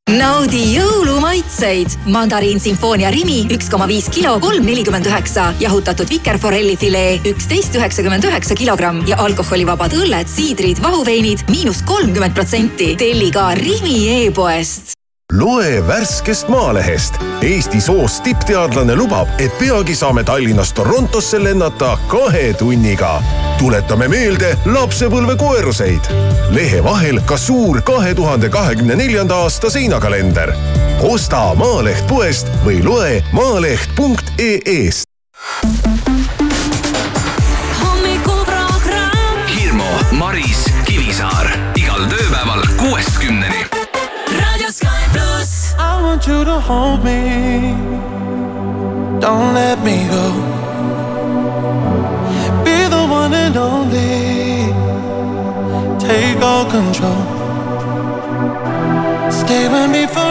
naudi 0.08 0.64
jõulumaitseid. 0.76 1.98
mandariin 2.06 2.60
Sinfoonia 2.60 3.12
Rimi 3.12 3.46
üks 3.52 3.70
koma 3.70 3.88
viis 3.88 4.10
kilo, 4.10 4.40
kolm 4.40 4.66
nelikümmend 4.66 5.06
üheksa. 5.06 5.54
jahutatud 5.60 6.10
vikerforelli 6.10 6.78
filee 6.78 7.20
üksteist 7.26 7.76
üheksakümmend 7.76 8.24
üheksa 8.24 8.56
kilogramm 8.56 9.08
ja 9.08 9.18
alkoholivabad 9.18 9.94
õlled, 9.94 10.28
siidrid, 10.28 10.82
vahuveinid 10.84 11.48
miinus 11.50 11.82
kolmkümmend 11.82 12.34
protsenti. 12.34 12.96
telli 12.96 13.32
ka 13.32 13.54
Rimi 13.54 14.26
e-poest 14.26 14.98
loe 15.34 15.88
värskest 15.88 16.48
Maalehest. 16.48 17.20
Eesti 17.42 17.82
soost 17.82 18.24
tippteadlane 18.24 18.96
lubab, 18.96 19.28
et 19.40 19.52
peagi 19.60 19.96
saame 19.96 20.24
Tallinnast 20.24 20.76
Torontosse 20.76 21.44
lennata 21.44 21.98
kahe 22.08 22.54
tunniga. 22.54 23.22
Tuletame 23.58 24.08
meelde 24.08 24.58
lapsepõlve 24.66 25.36
koeruseid. 25.36 26.08
lehe 26.50 26.84
vahel 26.84 27.20
ka 27.26 27.38
suur 27.38 27.82
kahe 27.82 28.14
tuhande 28.16 28.50
kahekümne 28.50 28.96
neljanda 28.96 29.36
aasta 29.36 29.70
seinakalender. 29.70 30.54
osta 31.02 31.56
Maaleht 31.56 32.08
poest 32.08 32.48
või 32.66 32.84
loe 32.84 33.24
maaleht.ee-st. 33.32 35.06
hommikuprogramm. 37.82 39.48
Hirmu, 39.56 39.92
Maris, 40.12 40.66
Kivisaar 40.86 41.50
igal 41.76 42.06
tööpäeval 42.12 42.62
kuuest 42.78 43.18
kümneni 43.20 43.66
Radio 44.38 44.72
Sky 44.72 45.04
Plus. 45.14 45.74
I 45.78 46.02
want 46.04 46.28
you 46.28 46.46
to 46.46 46.60
hold 46.60 47.04
me. 47.04 47.74
Don't 49.20 49.54
let 49.54 49.84
me 49.84 50.06
go. 50.10 50.77
Be 53.58 53.64
the 53.64 53.70
one 53.70 53.92
and 53.92 54.72
only. 55.94 56.00
Take 56.00 56.42
all 56.44 56.66
control. 56.70 57.24
Stay 59.32 59.68
with 59.68 59.90
me 59.90 60.06
forever. 60.06 60.27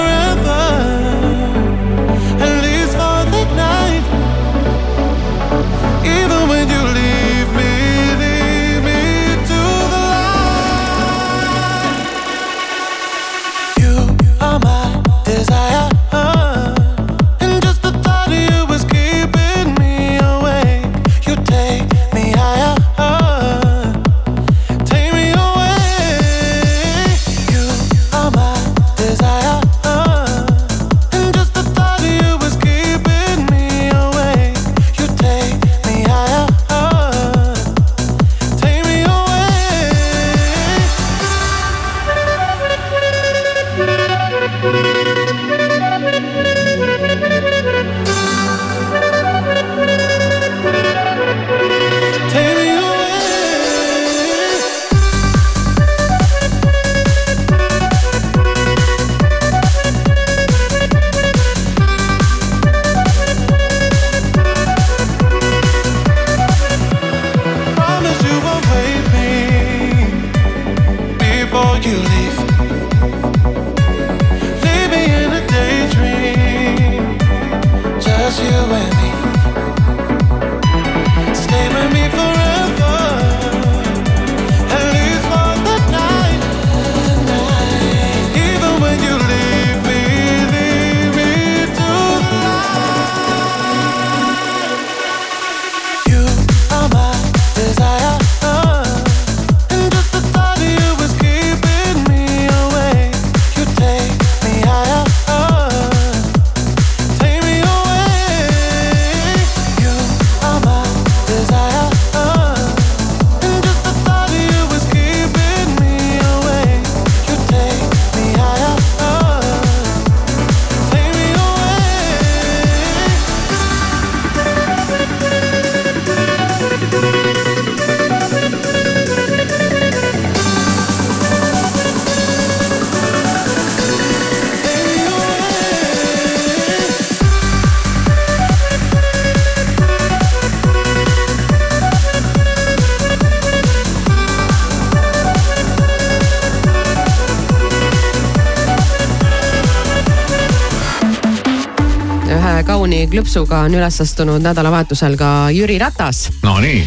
Klõpsuga 153.16 153.62
on 153.64 153.72
üles 153.78 153.96
astunud 154.02 154.42
nädalavahetusel 154.44 155.14
ka 155.16 155.48
Jüri 155.54 155.78
Ratas. 155.80 156.26
Nonii. 156.44 156.82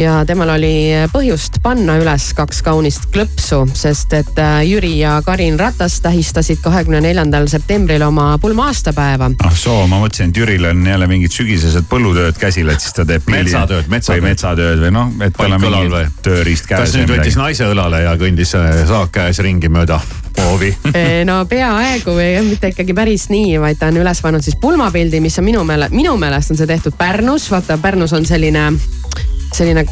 ja 0.00 0.22
temal 0.28 0.50
oli 0.52 0.92
põhjust 1.12 1.58
panna 1.64 1.96
üles 2.00 2.30
kaks 2.36 2.62
kaunist 2.64 3.06
klõpsu, 3.12 3.62
sest 3.76 4.12
et 4.16 4.40
äh, 4.40 4.58
Jüri 4.68 4.94
ja 4.98 5.18
Karin 5.24 5.58
Ratas 5.60 5.98
tähistasid 6.04 6.62
kahekümne 6.64 7.00
neljandal 7.04 7.48
septembril 7.52 8.04
oma 8.08 8.38
pulma 8.40 8.70
aastapäeva. 8.70 9.30
ah 9.44 9.56
soo, 9.56 9.86
ma 9.86 10.00
mõtlesin, 10.00 10.32
et 10.32 10.40
Jüril 10.40 10.64
on 10.68 10.80
jälle 10.86 11.08
mingid 11.12 11.36
sügisesed 11.36 11.88
põllutööd 11.92 12.40
käsil, 12.40 12.72
et 12.72 12.80
siis 12.80 12.96
ta 12.96 13.04
teeb 13.04 13.28
Metsatööd, 13.28 13.88
metsatööd. 13.92 14.22
või 14.22 14.28
metsatööd 14.30 14.84
või 14.84 14.94
noh, 14.96 15.12
et 15.28 15.36
tal 15.36 15.58
on 15.58 15.64
mingi 15.66 16.04
tööriist 16.24 16.68
käes. 16.72 16.86
kas 16.86 16.96
nüüd 16.96 17.12
võttis 17.18 17.36
naise 17.40 17.68
õlale 17.68 18.04
ja 18.06 18.16
kõndis 18.20 18.56
äh, 18.56 18.84
saak 18.88 19.12
käes 19.16 19.44
ringi 19.44 19.72
mööda 19.72 20.00
hoovi? 20.44 20.72
Eh, 20.96 21.24
no 21.28 21.42
peaaegu 21.48 22.14
või 22.16 22.30
mitte 22.46 22.70
ikkagi 22.72 22.94
päris 22.96 23.28
nii, 23.32 23.58
vaid 23.60 23.78
ta 23.80 23.90
on 23.92 24.00
üles 24.00 24.20
pannud 24.24 24.44
siis 24.44 24.56
pulmapildi, 24.60 25.20
mis 25.20 25.38
on 25.38 25.44
minu 25.48 25.64
meelest, 25.68 25.94
minu 25.96 26.16
meelest 26.20 26.54
on 26.54 26.60
see 26.60 26.68
tehtud 26.70 26.96
Pärnus, 26.98 27.50
vaata 27.52 27.78
Pärnus 27.82 28.12
on 28.16 28.26
selline, 28.26 28.70
selline 29.54 29.84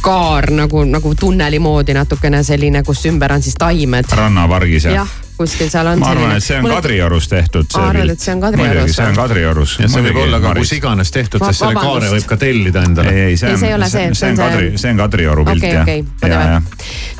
kaar 0.00 0.50
nagu, 0.50 0.84
nagu 0.84 1.14
tunneli 1.14 1.58
moodi 1.58 1.94
natukene 1.96 2.42
selline, 2.44 2.82
kus 2.86 3.04
ümber 3.10 3.32
on 3.32 3.42
siis 3.42 3.56
taimed. 3.58 4.08
rannapargis 4.16 4.84
jah 4.88 4.94
jah, 5.00 5.16
kuskil 5.36 5.70
seal 5.72 5.86
on 5.92 6.00
ma 6.00 6.10
arvan, 6.14 6.34
et 6.36 6.44
see 6.44 6.58
on 6.60 6.68
Kadriorus 6.68 7.28
tehtud. 7.28 7.68
Arvad, 7.80 8.12
et 8.14 8.20
see 8.20 8.34
on 8.34 8.42
Kadriorus 8.44 8.96
see 8.96 9.06
on? 9.06 9.16
Kadriorus. 9.16 9.76
ja 9.80 9.88
see 9.92 10.04
võib 10.08 10.20
olla 10.24 10.40
ka 10.40 10.54
kus 10.60 10.74
iganes 10.76 11.12
tehtud, 11.14 11.44
sest 11.46 11.64
selle 11.64 11.80
kaare 11.80 12.12
võib 12.16 12.28
ka 12.28 12.40
tellida 12.40 12.84
endale. 12.88 13.14
ei, 13.14 13.30
ei, 13.30 13.40
see 13.40 13.48
Ei, 13.52 13.56
on 13.74 13.86
see 13.86 13.90
see, 13.90 14.20
see 14.20 14.32
on 14.34 14.40
Kadri, 14.40 14.70
see- 14.76 14.92
on 14.94 15.00
Kadrioru 15.04 15.46
pilt 15.48 15.64
Okei, 15.64 15.74
jah 15.74 15.82
okei,. 15.88 16.04
whatever. 16.22 16.56
Äh, 16.56 17.19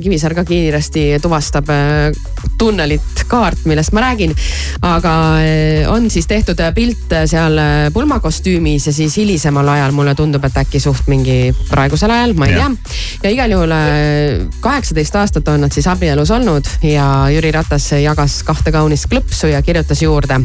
Kivisaar 0.00 0.34
ka 0.34 0.44
kiiresti 0.48 1.18
tuvastab 1.22 1.68
äh, 1.68 2.12
tunnelit 2.58 3.24
kaart, 3.28 3.64
millest 3.68 3.92
ma 3.92 4.00
räägin. 4.00 4.34
aga 4.82 5.12
äh, 5.40 5.90
on 5.90 6.10
siis 6.10 6.26
tehtud 6.26 6.60
äh, 6.60 6.72
pilt 6.74 7.12
äh, 7.12 7.26
seal 7.28 7.58
äh, 7.58 7.90
pulmakostüümis 7.92 8.86
ja 8.86 8.92
siis 8.92 9.16
hilisemal 9.16 9.68
ajal 9.68 9.92
mulle 9.92 10.14
tundub, 10.14 10.44
et 10.44 10.56
äkki 10.64 10.80
suht 10.80 11.08
mingi 11.08 11.54
praegusel 11.68 12.10
ajal, 12.10 12.34
ma 12.38 12.46
ei 12.46 12.56
Jah. 12.56 12.72
tea. 12.72 12.94
ja 13.22 13.34
igal 13.36 13.54
juhul 13.56 13.74
äh, 13.76 14.46
kaheksateist 14.60 15.16
aastat 15.20 15.48
on 15.48 15.64
nad 15.66 15.72
siis 15.72 15.86
abielus 15.90 16.30
olnud 16.30 16.68
ja 16.82 17.08
Jüri 17.32 17.52
Ratas 17.54 17.90
jagas 18.00 18.42
kahte 18.46 18.72
kaunist 18.72 19.08
klõpsu 19.12 19.52
ja 19.52 19.62
kirjutas 19.62 20.02
juurde. 20.02 20.40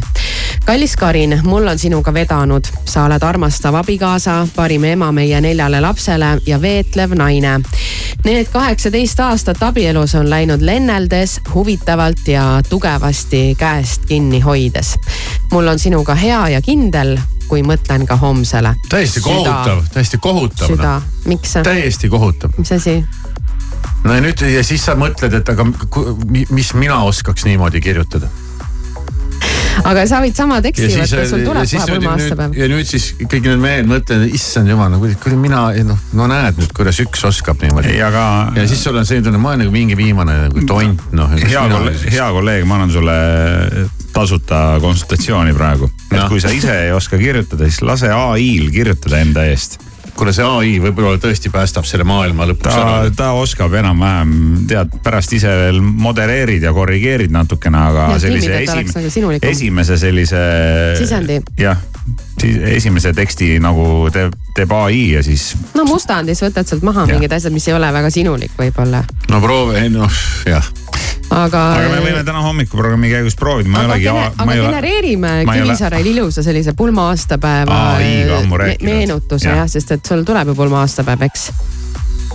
Kallis 0.70 0.96
Karin, 0.96 1.42
mul 1.44 1.68
on 1.68 1.80
sinuga 1.80 2.14
vedanud, 2.14 2.68
sa 2.86 3.08
oled 3.08 3.24
armastav 3.26 3.74
abikaasa, 3.74 4.48
parim 4.56 4.84
ema 4.86 5.08
meie 5.12 5.40
neljale 5.42 5.80
lapsele 5.82 6.28
ja 6.46 6.60
veetlev 6.62 7.16
naine. 7.18 7.56
Need 8.26 8.52
kaheksateist 8.54 9.20
aastat 9.26 9.64
abielus 9.66 10.14
on 10.16 10.30
läinud 10.30 10.62
lenneldes, 10.62 11.40
huvitavalt 11.54 12.28
ja 12.28 12.44
tugevasti 12.70 13.56
käest 13.58 14.06
kinni 14.06 14.40
hoides. 14.40 14.94
mul 15.52 15.68
on 15.68 15.80
sinuga 15.80 16.16
hea 16.16 16.50
ja 16.50 16.62
kindel, 16.62 17.18
kui 17.48 17.64
mõtlen 17.66 18.06
ka 18.06 18.16
homsele. 18.16 18.76
täiesti 18.90 19.22
kohutav, 19.22 19.82
täiesti 19.94 20.18
kohutav. 20.18 20.68
süda, 20.68 21.02
miks? 21.26 21.54
täiesti 21.64 22.10
kohutav. 22.10 22.52
mis 22.58 22.72
asi? 22.72 23.06
no 24.04 24.14
ja 24.14 24.22
nüüd 24.22 24.46
ja 24.54 24.64
siis 24.64 24.86
sa 24.86 24.94
mõtled, 24.94 25.34
et 25.34 25.50
aga 25.50 25.66
mis 26.50 26.74
mina 26.74 27.02
oskaks 27.10 27.46
niimoodi 27.50 27.82
kirjutada. 27.82 28.30
Aga 29.86 30.06
sa 30.10 30.22
võid 30.24 30.38
sama 30.38 30.60
teksti 30.64 30.90
võtta, 30.94 31.26
sul 31.30 31.44
tuleb 31.46 31.70
kohe 31.70 31.88
pulma 31.94 32.16
aastapäev. 32.16 32.58
ja 32.58 32.70
nüüd 32.72 32.90
siis 32.90 33.12
kõik 33.22 33.48
need 33.48 33.64
mehed 33.64 33.90
mõtlevad, 33.90 34.34
issand 34.36 34.72
jumal, 34.72 34.92
no 34.94 35.02
kuidas, 35.02 35.20
kuidas 35.24 35.42
mina, 35.42 35.64
noh, 35.88 36.02
no 36.18 36.28
näed 36.32 36.60
nüüd, 36.62 36.74
kuidas 36.78 37.00
üks 37.04 37.26
oskab 37.30 37.62
niimoodi. 37.64 37.96
aga 38.06 38.24
ja 38.58 38.68
siis 38.70 38.84
sul 38.84 39.00
on 39.00 39.08
selline 39.08 39.30
tunne, 39.30 39.42
ma 39.42 39.54
olen 39.54 39.66
nagu 39.66 39.76
mingi 39.76 39.98
viimane 40.00 40.38
nagu 40.48 40.66
tont, 40.70 41.06
noh. 41.16 41.36
hea 41.40 41.66
kolleeg, 41.72 42.06
hea 42.16 42.30
kolleeg, 42.36 42.68
ma 42.70 42.80
annan 42.80 42.94
sulle 42.94 43.18
tasuta 44.14 44.80
konsultatsiooni 44.82 45.54
praegu. 45.54 45.92
et 46.12 46.26
kui 46.32 46.42
sa 46.42 46.52
ise 46.54 46.76
ei 46.88 46.96
oska 46.96 47.20
kirjutada, 47.22 47.70
siis 47.70 47.84
lase 47.86 48.12
ai-l 48.14 48.72
kirjutada 48.74 49.22
enda 49.24 49.46
eest. 49.50 49.80
kuule, 50.20 50.34
see 50.36 50.46
ai 50.46 50.74
võib-olla 50.84 51.18
tõesti 51.22 51.52
päästab 51.54 51.88
selle 51.88 52.04
maailma 52.08 52.48
lõpuks 52.50 52.68
ta 52.68 52.82
ära., 52.84 53.12
ta 53.16 53.30
oskab 53.40 53.74
enam-vähem, 53.80 54.34
tead, 54.70 54.98
pärast 55.06 55.34
ise 55.38 55.52
veel 55.64 55.80
modereerid 55.82 56.64
ja 56.68 56.74
korrigeerid 56.76 57.32
natukene, 57.34 57.80
aga 57.92 58.10
Ja 58.14 58.20
sellise 58.20 58.60
sinulikum. 59.10 59.50
esimese 59.50 59.98
sellise. 60.02 60.42
Sisendi. 61.00 61.40
jah, 61.60 61.80
siis 62.42 62.58
esimese 62.80 63.14
teksti 63.16 63.58
nagu 63.64 64.10
teeb, 64.14 64.36
teeb 64.56 64.72
ai 64.76 65.02
ja 65.16 65.24
siis 65.26 65.54
no 65.78 65.86
mustandis 65.88 66.42
võtad 66.44 66.68
sealt 66.68 66.84
maha 66.88 67.06
Jah. 67.08 67.16
mingid 67.16 67.34
asjad, 67.36 67.54
mis 67.56 67.68
ei 67.68 67.76
ole 67.78 67.90
väga 67.94 68.10
sinulik 68.14 68.52
võib-olla, 68.60 69.04
no 69.32 69.42
proovi, 69.44 69.88
noh 69.94 70.12
jah. 70.50 70.66
aga. 71.30 71.64
aga 71.76 71.90
me 71.90 72.02
võime 72.04 72.24
täna 72.26 72.42
hommikuprogrammi 72.46 73.10
käigus 73.12 73.36
proovida, 73.40 73.70
ma 73.70 73.84
ei 73.84 73.90
olegi 73.90 74.08
aga 74.10 74.30
ei 74.54 74.60
ole, 74.60 74.70
genereerime 74.70 75.34
ole- 75.44 75.58
Kivisaarel 75.62 76.06
ilusa 76.06 76.44
sellise 76.44 76.74
pulma 76.74 77.10
aastapäeva 77.10 77.98
me- 78.00 78.78
meenutuse 78.82 79.48
Jah. 79.50 79.58
jah, 79.64 79.68
sest 79.70 79.92
et 79.92 80.06
sul 80.06 80.24
tuleb 80.28 80.48
ju 80.48 80.56
pulma 80.56 80.82
aastapäev, 80.86 81.22
eks. 81.30 81.52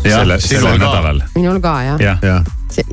sellel 0.02 0.38
ka. 0.38 0.76
nädalal. 0.78 1.22
minul 1.34 1.60
ka 1.60 1.82
jah 1.82 2.00
jah. 2.22 2.44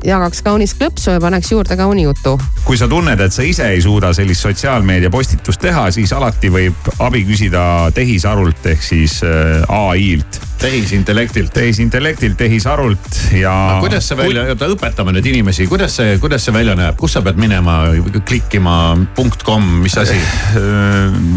Jagaks 0.04 0.42
kaunist 0.44 0.78
klõpsu 0.78 1.16
ja 1.16 1.20
paneks 1.22 1.52
juurde 1.52 1.76
kauni 1.78 2.06
jutu. 2.06 2.36
kui 2.64 2.78
sa 2.78 2.86
tunned, 2.88 3.20
et 3.20 3.34
sa 3.34 3.42
ise 3.42 3.66
ei 3.74 3.80
suuda 3.82 4.12
sellist 4.14 4.44
sotsiaalmeedia 4.44 5.10
postitust 5.10 5.60
teha, 5.60 5.88
siis 5.90 6.12
alati 6.14 6.50
võib 6.52 6.90
abi 7.02 7.24
küsida 7.26 7.90
tehisarult 7.94 8.66
ehk 8.70 8.82
siis 8.82 9.20
äh, 9.26 9.62
ai-lt. 9.68 10.40
tehisintellektilt. 10.62 11.52
tehisintellektilt, 11.52 12.36
tehisarult 12.38 13.18
ja. 13.34 13.78
kuidas 13.82 14.08
see 14.08 14.18
välja, 14.18 14.44
oota 14.52 14.68
õpetame 14.70 15.14
nüüd 15.16 15.26
inimesi, 15.32 15.66
kuidas 15.66 15.96
see, 15.98 16.18
kuidas 16.22 16.46
see 16.46 16.54
välja 16.54 16.76
näeb, 16.78 16.96
kus 17.00 17.16
sa 17.16 17.24
pead 17.26 17.40
minema, 17.40 17.80
klikkima 18.28 18.76
punkt 19.16 19.42
kom, 19.42 19.66
mis 19.82 19.98
asi? 19.98 20.18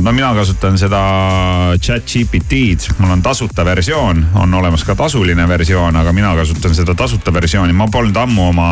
no 0.05 0.13
mina 0.13 0.33
kasutan 0.37 0.77
seda 0.77 1.01
chat 1.81 2.05
GPT-d, 2.05 2.99
mul 2.99 3.15
on 3.17 3.25
tasuta 3.25 3.65
versioon, 3.65 4.21
on 4.37 4.53
olemas 4.53 4.85
ka 4.85 4.95
tasuline 4.95 5.47
versioon, 5.49 5.97
aga 5.97 6.13
mina 6.13 6.35
kasutan 6.37 6.77
seda 6.77 6.93
tasuta 6.97 7.33
versiooni, 7.33 7.73
ma 7.73 7.89
polnud 7.91 8.17
ammu 8.21 8.34
oma 8.39 8.69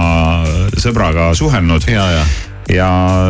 sõbraga 0.80 1.34
suhelnud. 1.38 1.88
ja, 1.88 2.08
ja. 2.12 2.24
ja 2.70 2.90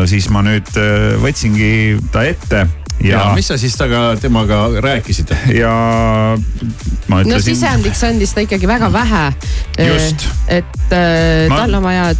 siis 0.10 0.30
ma 0.34 0.44
nüüd 0.46 0.70
äh, 0.78 1.14
võtsingi 1.24 2.00
ta 2.14 2.26
ette 2.30 2.68
ja 3.04 3.20
ja, 3.20 3.24
mis 3.36 3.48
sa 3.48 3.58
siis 3.60 3.76
temaga, 3.78 4.16
temaga 4.22 4.60
rääkisid? 4.84 5.34
ja 5.56 5.74
ma 7.08 7.20
no 7.20 7.24
ütlesin. 7.24 7.56
sisendiks 7.56 8.04
andis 8.08 8.34
ta 8.36 8.44
ikkagi 8.46 8.70
väga 8.70 8.92
vähe. 8.94 9.26
Just. 9.80 10.28
et 10.48 10.94
äh, 10.94 11.50
Ma- 11.50 11.64
tal 11.64 11.80
on 11.80 11.84
vaja, 11.84 12.12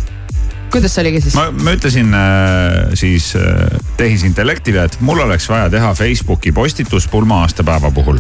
kuidas 0.74 0.96
see 0.96 1.06
oligi 1.06 1.24
siis? 1.28 1.38
ma, 1.38 1.50
ma 1.54 1.76
ütlesin 1.78 2.14
äh, 2.18 2.96
siis 3.00 3.34
äh, 3.40 3.68
tehisintellektile, 4.00 4.88
et 4.90 5.00
mul 5.02 5.24
oleks 5.24 5.48
vaja 5.50 5.70
teha 5.74 5.94
Facebooki 5.98 6.52
postitus 6.52 7.08
pulma 7.08 7.44
aastapäeva 7.46 7.92
puhul. 7.92 8.20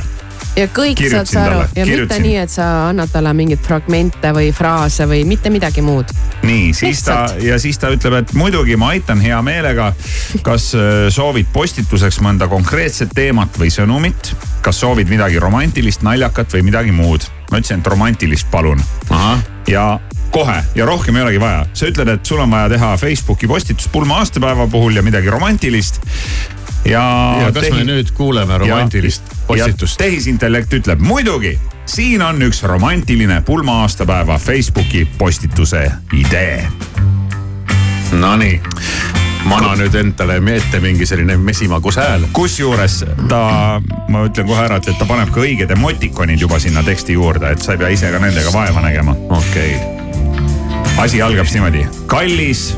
Ja 0.55 0.67
kõik 0.69 0.99
saad 0.99 1.25
kirjutasin 1.25 1.33
sa 1.33 1.43
aru 1.43 1.55
talle, 1.55 1.69
ja 1.75 1.85
mitte 1.85 1.91
kirjutasin. 1.91 2.25
nii, 2.27 2.37
et 2.43 2.53
sa 2.53 2.67
annad 2.89 3.11
talle 3.13 3.33
mingeid 3.37 3.63
fragmente 3.65 4.33
või 4.35 4.51
fraase 4.55 5.07
või 5.09 5.23
mitte 5.27 5.51
midagi 5.53 5.81
muud. 5.85 6.13
nii, 6.43 6.71
siis 6.77 7.03
ta 7.05 7.25
ja 7.41 7.59
siis 7.61 7.79
ta 7.81 7.91
ütleb, 7.93 8.19
et 8.21 8.33
muidugi 8.37 8.77
ma 8.77 8.93
aitan 8.93 9.21
hea 9.21 9.41
meelega. 9.41 9.93
kas 10.45 10.71
äh, 10.77 11.09
soovid 11.13 11.49
postituseks 11.53 12.21
mõnda 12.21 12.47
konkreetset 12.51 13.13
teemat 13.15 13.59
või 13.59 13.73
sõnumit? 13.73 14.33
kas 14.63 14.79
soovid 14.79 15.09
midagi 15.09 15.39
romantilist, 15.39 16.05
naljakat 16.05 16.53
või 16.53 16.69
midagi 16.69 16.91
muud? 16.91 17.25
ma 17.51 17.59
ütlesin, 17.61 17.81
et 17.81 17.87
romantilist 17.87 18.49
palun. 18.51 18.81
ja 19.67 19.99
kohe 20.33 20.63
ja 20.75 20.85
rohkem 20.85 21.17
ei 21.17 21.23
olegi 21.27 21.39
vaja, 21.41 21.65
sa 21.77 21.89
ütled, 21.89 22.09
et 22.09 22.25
sul 22.25 22.41
on 22.41 22.51
vaja 22.51 22.71
teha 22.73 22.95
Facebooki 22.97 23.47
postitus 23.47 23.87
pulma 23.93 24.21
aastapäeva 24.21 24.67
puhul 24.67 24.97
ja 24.97 25.03
midagi 25.05 25.29
romantilist. 25.29 26.01
ja. 26.85 27.35
ja 27.41 27.51
kas 27.51 27.69
me 27.71 27.83
nüüd 27.87 28.11
kuuleme 28.15 28.57
romantilist 28.57 29.23
postitust? 29.47 29.97
tehisintellekt 29.97 30.73
ütleb 30.73 31.01
muidugi, 31.03 31.55
siin 31.85 32.21
on 32.21 32.41
üks 32.41 32.63
romantiline 32.67 33.41
pulma 33.45 33.81
aastapäeva 33.83 34.37
Facebooki 34.39 35.07
postituse 35.17 35.91
idee. 36.13 36.67
Nonii, 38.13 38.59
ma 39.49 39.57
annan 39.57 39.79
nüüd 39.81 39.95
endale 39.97 40.37
ette 40.55 40.79
mingi 40.83 41.05
selline 41.09 41.37
mesimagus 41.37 41.97
hääl. 41.97 42.27
kusjuures 42.33 42.99
ta, 43.29 43.81
ma 44.07 44.27
ütlen 44.27 44.47
kohe 44.47 44.65
ära, 44.67 44.77
et 44.77 44.99
ta 44.99 45.07
paneb 45.09 45.33
ka 45.33 45.41
õiged 45.41 45.71
emotikonid 45.73 46.41
juba 46.41 46.59
sinna 46.59 46.83
teksti 46.83 47.17
juurde, 47.17 47.51
et 47.55 47.61
sa 47.61 47.73
ei 47.73 47.81
pea 47.81 47.89
ise 47.95 48.11
ka 48.11 48.21
nendega 48.21 48.53
vaeva 48.53 48.85
nägema. 48.85 49.15
okei 49.29 49.75
okay.. 49.75 51.03
asi 51.03 51.21
algab 51.21 51.49
niimoodi, 51.53 51.87
kallis 52.07 52.73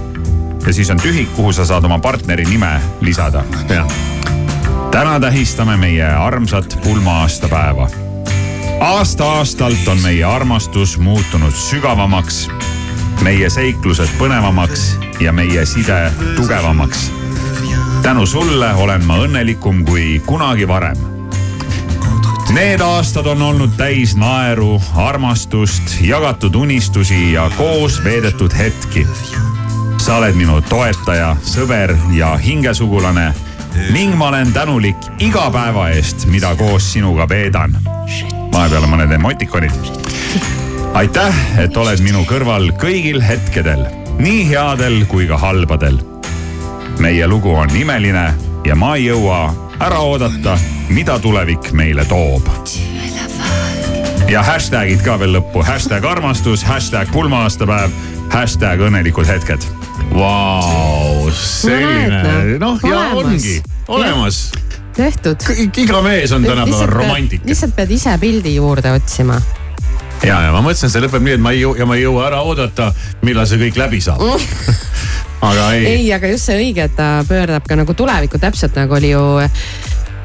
ja 0.66 0.74
siis 0.74 0.90
on 0.90 0.98
tühik, 0.98 1.30
kuhu 1.36 1.54
sa 1.54 1.66
saad 1.66 1.84
oma 1.84 2.00
partneri 2.00 2.46
nime 2.46 2.82
lisada. 3.02 3.44
täna 4.92 5.20
tähistame 5.20 5.78
meie 5.78 6.06
armsat 6.06 6.80
pulma 6.84 7.22
aastapäeva. 7.22 7.90
aasta-aastalt 8.80 9.88
on 9.88 10.02
meie 10.02 10.24
armastus 10.24 10.98
muutunud 10.98 11.54
sügavamaks, 11.54 12.50
meie 13.22 13.50
seiklused 13.50 14.10
põnevamaks 14.20 14.96
ja 15.20 15.34
meie 15.34 15.66
side 15.66 16.12
tugevamaks. 16.36 17.12
tänu 18.02 18.26
sulle 18.26 18.74
olen 18.74 19.06
ma 19.06 19.18
õnnelikum 19.18 19.86
kui 19.86 20.22
kunagi 20.26 20.68
varem 20.68 21.16
Need 22.56 22.80
aastad 22.80 23.26
on 23.26 23.42
olnud 23.42 23.74
täis 23.78 24.14
naeru, 24.16 24.78
armastust, 24.96 25.98
jagatud 26.02 26.56
unistusi 26.56 27.34
ja 27.34 27.50
koos 27.58 27.98
veedetud 28.04 28.54
hetki. 28.58 29.08
Sa 30.06 30.20
oled 30.22 30.36
minu 30.38 30.60
toetaja, 30.70 31.32
sõber 31.42 31.90
ja 32.14 32.36
hingesugulane 32.38 33.32
ning 33.90 34.14
ma 34.14 34.28
olen 34.28 34.52
tänulik 34.54 35.08
iga 35.18 35.48
päeva 35.50 35.88
eest, 35.96 36.28
mida 36.30 36.52
koos 36.60 36.92
sinuga 36.94 37.26
veedan. 37.30 37.74
vahepeal 38.54 38.86
mõned 38.86 39.16
emotikonid. 39.18 39.72
aitäh, 40.94 41.40
et 41.58 41.78
oled 41.78 42.04
minu 42.06 42.22
kõrval 42.30 42.70
kõigil 42.78 43.18
hetkedel, 43.24 43.82
nii 44.22 44.44
headel 44.52 45.08
kui 45.10 45.26
ka 45.28 45.38
halbadel. 45.42 45.98
meie 47.00 47.28
lugu 47.28 47.56
on 47.56 47.74
imeline 47.76 48.34
ja 48.66 48.76
ma 48.76 48.96
ei 48.96 49.08
jõua 49.08 49.56
ära 49.80 50.00
oodata, 50.06 50.58
mida 50.90 51.18
tulevik 51.20 51.72
meile 51.72 52.06
toob. 52.06 52.46
ja 54.30 54.44
hashtag'id 54.44 55.02
ka 55.02 55.18
veel 55.20 55.34
lõppu, 55.40 55.66
hashtag 55.66 56.06
armastus, 56.06 56.64
hashtag 56.64 57.10
pulma-aastapäev, 57.10 57.90
hashtag 58.30 58.86
õnnelikud 58.86 59.26
hetked. 59.26 59.75
Vau, 60.14 61.32
selline, 61.34 62.58
noh 62.62 62.80
ja 62.86 63.00
ongi 63.18 63.62
olemas. 63.88 64.52
tehtud. 64.96 65.44
iga 65.78 66.02
mees 66.02 66.32
on 66.32 66.44
tänapäeval 66.44 66.90
romantik. 66.90 67.42
lihtsalt 67.46 67.76
pead 67.76 67.92
ise 67.92 68.18
pildi 68.22 68.56
juurde 68.56 68.92
otsima. 68.92 69.40
ja, 70.24 70.42
ja 70.46 70.52
ma 70.52 70.62
mõtlesin, 70.62 70.92
see 70.94 71.04
lõpeb 71.04 71.26
nii, 71.26 71.38
et 71.40 71.44
ma 71.44 71.56
ei 71.56 71.64
jõua 71.64 71.80
ja 71.82 71.90
ma 71.90 71.98
ei 71.98 72.06
jõua 72.06 72.28
ära 72.30 72.44
oodata, 72.46 72.92
millal 73.26 73.50
see 73.50 73.62
kõik 73.66 73.82
läbi 73.82 74.02
saab. 74.02 74.24
aga 75.50 75.72
ei, 75.74 75.86
ei, 75.86 76.08
aga 76.14 76.32
just 76.32 76.50
see 76.50 76.62
õige, 76.62 76.88
et 76.90 76.96
ta 76.98 77.10
pöördab 77.28 77.68
ka 77.68 77.80
nagu 77.80 77.98
tulevikku, 77.98 78.42
täpselt 78.42 78.78
nagu 78.80 78.96
oli 78.98 79.12
ju 79.12 79.26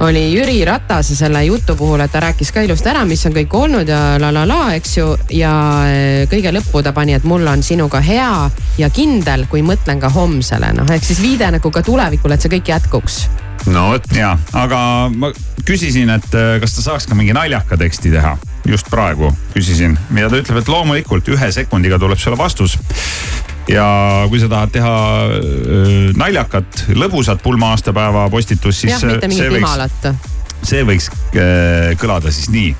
oli 0.00 0.32
Jüri 0.32 0.64
Ratase 0.64 1.16
selle 1.16 1.44
jutu 1.44 1.76
puhul, 1.76 2.00
et 2.00 2.12
ta 2.12 2.20
rääkis 2.20 2.52
ka 2.52 2.62
ilusti 2.64 2.88
ära, 2.88 3.04
mis 3.08 3.24
on 3.28 3.34
kõik 3.36 3.54
olnud 3.56 3.88
ja 3.88 4.00
la 4.20 4.32
la 4.32 4.46
la, 4.48 4.60
eks 4.76 4.96
ju. 4.96 5.08
ja 5.36 5.52
eh, 5.88 6.24
kõige 6.30 6.52
lõppu 6.56 6.82
ta 6.82 6.94
pani, 6.96 7.14
et 7.18 7.26
mul 7.28 7.46
on 7.46 7.62
sinuga 7.62 8.00
hea 8.04 8.32
ja 8.78 8.90
kindel, 8.90 9.44
kui 9.50 9.62
mõtlen 9.66 10.00
ka 10.00 10.08
homsele, 10.14 10.72
noh 10.76 10.88
ehk 10.90 11.04
siis 11.04 11.20
viide 11.20 11.50
nagu 11.52 11.70
ka 11.70 11.84
tulevikule, 11.84 12.34
et 12.34 12.40
see 12.40 12.52
kõik 12.56 12.72
jätkuks. 12.72 13.20
no 13.68 13.90
vot. 13.92 14.08
ja, 14.16 14.36
aga 14.56 14.80
ma 15.12 15.32
küsisin, 15.68 16.10
et 16.16 16.34
äh, 16.34 16.56
kas 16.62 16.78
ta 16.78 16.86
saaks 16.88 17.06
ka 17.06 17.18
mingi 17.18 17.36
naljaka 17.36 17.76
teksti 17.76 18.16
teha. 18.16 18.36
just 18.68 18.90
praegu 18.90 19.30
küsisin 19.54 19.98
ja 20.16 20.28
ta 20.28 20.40
ütleb, 20.40 20.60
et 20.60 20.68
loomulikult 20.68 21.28
ühe 21.28 21.52
sekundiga 21.52 21.98
tuleb 21.98 22.18
sulle 22.18 22.38
vastus. 22.38 22.78
Ja 23.70 24.26
kui 24.28 24.40
sa 24.40 24.48
tahad 24.50 24.72
teha 24.74 24.94
öö, 25.30 26.12
naljakat, 26.18 26.84
lõbusat 26.96 27.42
pulma-aastapäeva 27.44 28.26
postitust, 28.32 28.84
siis 28.84 28.96
jah, 28.96 29.04
mitte 29.06 29.28
see 29.28 29.34
mingit 29.34 29.52
võiks, 29.54 29.62
imalat. 29.62 30.08
see 30.62 30.86
võiks 30.86 31.10
äh, 31.10 31.92
kõlada 32.00 32.32
siis 32.34 32.50
nii. 32.52 32.74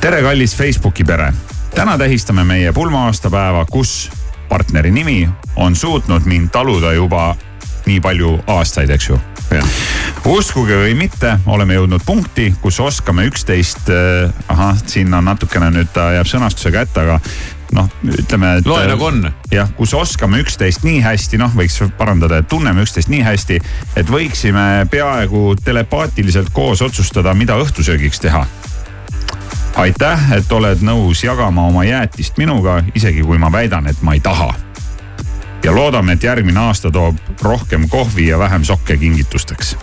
tere, 0.00 0.22
kallis 0.26 0.56
Facebooki 0.56 1.06
pere. 1.06 1.32
täna 1.74 1.98
tähistame 1.98 2.44
meie 2.44 2.72
pulma-aastapäeva, 2.72 3.64
kus 3.70 4.10
partneri 4.48 4.90
nimi 4.90 5.28
on 5.56 5.76
suutnud 5.76 6.26
mind 6.26 6.50
taluda 6.50 6.92
juba 6.92 7.34
nii 7.86 8.00
palju 8.00 8.38
aastaid, 8.50 8.90
eks 8.90 9.08
ju. 9.08 9.20
uskuge 10.30 10.76
või 10.82 10.94
mitte, 10.94 11.36
oleme 11.46 11.74
jõudnud 11.74 12.02
punkti, 12.06 12.50
kus 12.62 12.80
oskame 12.80 13.24
üksteist, 13.30 13.88
ahah, 14.48 14.76
siin 14.86 15.14
on 15.14 15.24
natukene 15.26 15.70
nüüd 15.74 15.90
ta 15.94 16.10
jääb 16.14 16.28
sõnastuse 16.30 16.70
kätte, 16.74 17.06
aga 17.06 17.18
noh, 17.76 17.90
ütleme. 18.06 18.56
Loe 18.64 18.86
nagu 18.90 19.04
on. 19.04 19.24
jah, 19.52 19.70
kus 19.76 19.94
oskame 19.94 20.40
üksteist 20.44 20.84
nii 20.86 21.02
hästi, 21.04 21.40
noh, 21.40 21.52
võiks 21.56 21.80
parandada, 21.98 22.40
et 22.40 22.48
tunneme 22.50 22.84
üksteist 22.86 23.10
nii 23.12 23.22
hästi, 23.26 23.60
et 24.00 24.10
võiksime 24.10 24.86
peaaegu 24.90 25.54
telepaatiliselt 25.64 26.52
koos 26.54 26.82
otsustada, 26.82 27.34
mida 27.34 27.58
õhtusöögiks 27.60 28.22
teha 28.22 28.46
aitäh, 29.80 30.32
et 30.32 30.52
oled 30.52 30.82
nõus 30.84 31.22
jagama 31.24 31.64
oma 31.70 31.84
jäätist 31.86 32.38
minuga, 32.40 32.80
isegi 32.94 33.22
kui 33.24 33.38
ma 33.38 33.52
väidan, 33.52 33.86
et 33.86 34.02
ma 34.02 34.14
ei 34.16 34.20
taha. 34.20 34.54
ja 35.64 35.74
loodame, 35.74 36.12
et 36.12 36.22
järgmine 36.24 36.60
aasta 36.60 36.90
toob 36.90 37.16
rohkem 37.42 37.88
kohvi 37.88 38.26
ja 38.26 38.38
vähem 38.38 38.64
sokke 38.64 38.96
kingitusteks. 38.96 39.76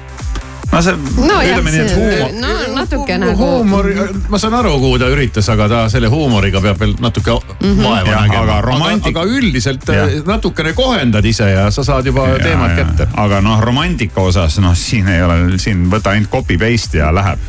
No 0.71 0.81
see, 0.83 0.93
nojah, 1.17 1.43
ütleme 1.47 1.71
nii, 1.71 1.83
et 1.85 1.93
huumor, 1.95 2.33
no 2.41 2.49
natuke 2.75 3.17
nagu. 3.21 3.35
huumor, 3.39 3.87
ma 4.29 4.39
saan 4.41 4.53
aru, 4.59 4.73
kuhu 4.83 4.99
ta 5.01 5.07
üritas, 5.13 5.47
aga 5.53 5.67
ta 5.71 5.79
selle 5.89 6.09
huumoriga 6.11 6.61
peab 6.61 6.79
veel 6.83 6.95
natuke 7.03 7.37
Mhm. 7.37 7.83
vaeva 7.83 8.09
Jah, 8.11 8.21
nägema. 8.27 8.43
aga 8.43 8.61
romantik- 8.61 9.15
aga 9.15 9.23
üldiselt 9.25 9.87
Jah. 9.87 10.07
äh, 10.07 10.21
natukene 10.25 10.73
kohendad 10.73 11.25
ise 11.25 11.49
ja 11.51 11.69
sa 11.71 11.83
saad 11.83 12.05
juba 12.05 12.27
teemad 12.43 12.75
kätte. 12.77 13.07
aga 13.15 13.41
noh, 13.41 13.59
romantika 13.61 14.21
osas, 14.21 14.59
noh, 14.59 14.75
siin 14.75 15.07
ei 15.07 15.21
ole, 15.23 15.57
siin 15.57 15.87
võta 15.91 16.09
ainult 16.15 16.29
copy 16.31 16.57
paste 16.57 16.97
ja 16.97 17.11
läheb. 17.11 17.39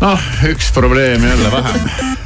noh, 0.00 0.20
üks 0.50 0.72
probleem 0.72 1.22
jälle 1.22 1.50
vähem. 1.50 2.16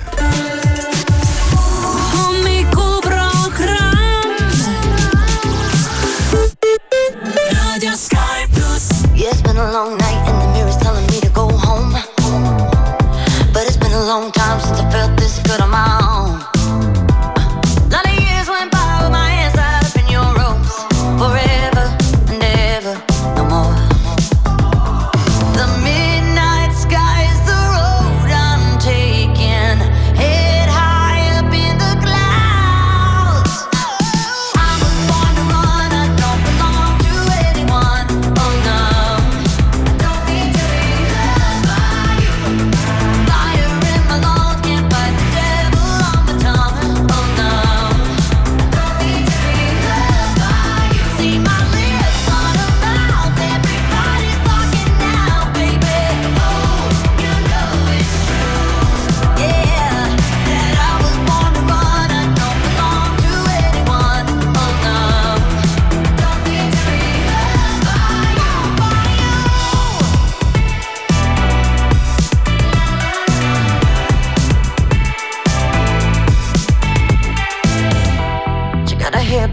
Long 9.56 9.96
night 9.98 10.05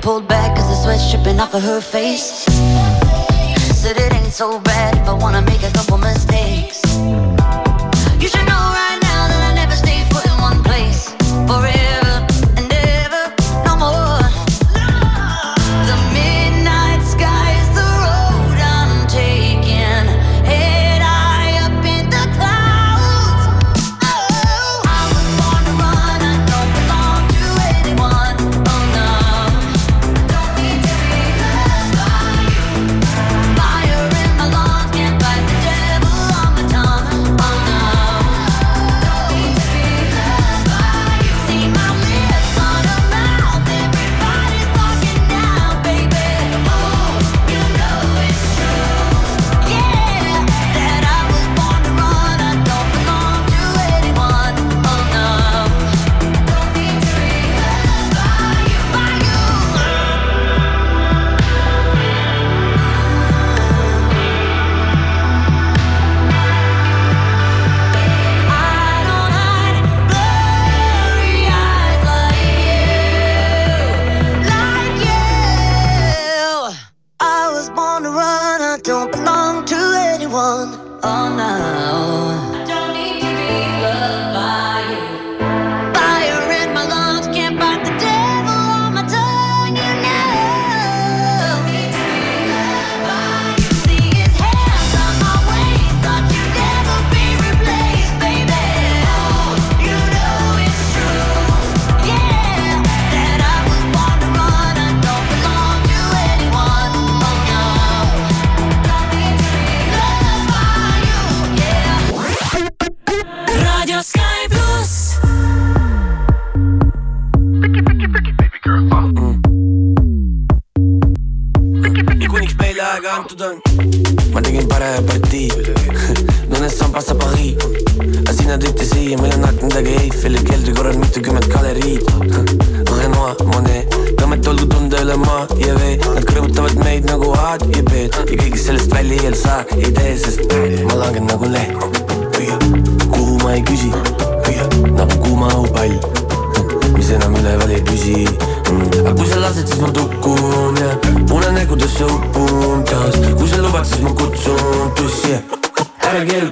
pulled 0.03 0.27
back 0.27 0.53
cause 0.57 0.67
the 0.67 0.75
sweat's 0.83 1.09
dripping 1.09 1.39
off 1.39 1.53
of 1.53 1.63
her 1.63 1.79
face. 1.79 2.43
Said 3.81 3.95
it 3.95 4.11
ain't 4.13 4.33
so 4.33 4.59
bad 4.59 4.97
if 4.97 5.07
I 5.07 5.13
wanna 5.13 5.41
make 5.41 5.63
a 5.63 5.71
couple 5.71 5.97
mistakes. 5.97 6.81
You 8.21 8.27
should 8.27 8.47
know 8.51 8.63
right 8.79 8.99
now 9.01 9.21
that 9.31 9.41
I 9.49 9.53
never 9.55 9.75
stay 9.77 10.05
put 10.09 10.25
in 10.25 10.37
one 10.41 10.61
place 10.61 11.13
forever 11.47 12.02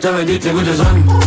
ära 0.02 0.10
keeruta, 0.10 0.12
vaid 0.18 0.30
ütle, 0.30 0.52
kuidas 0.54 0.80
on 0.80 1.21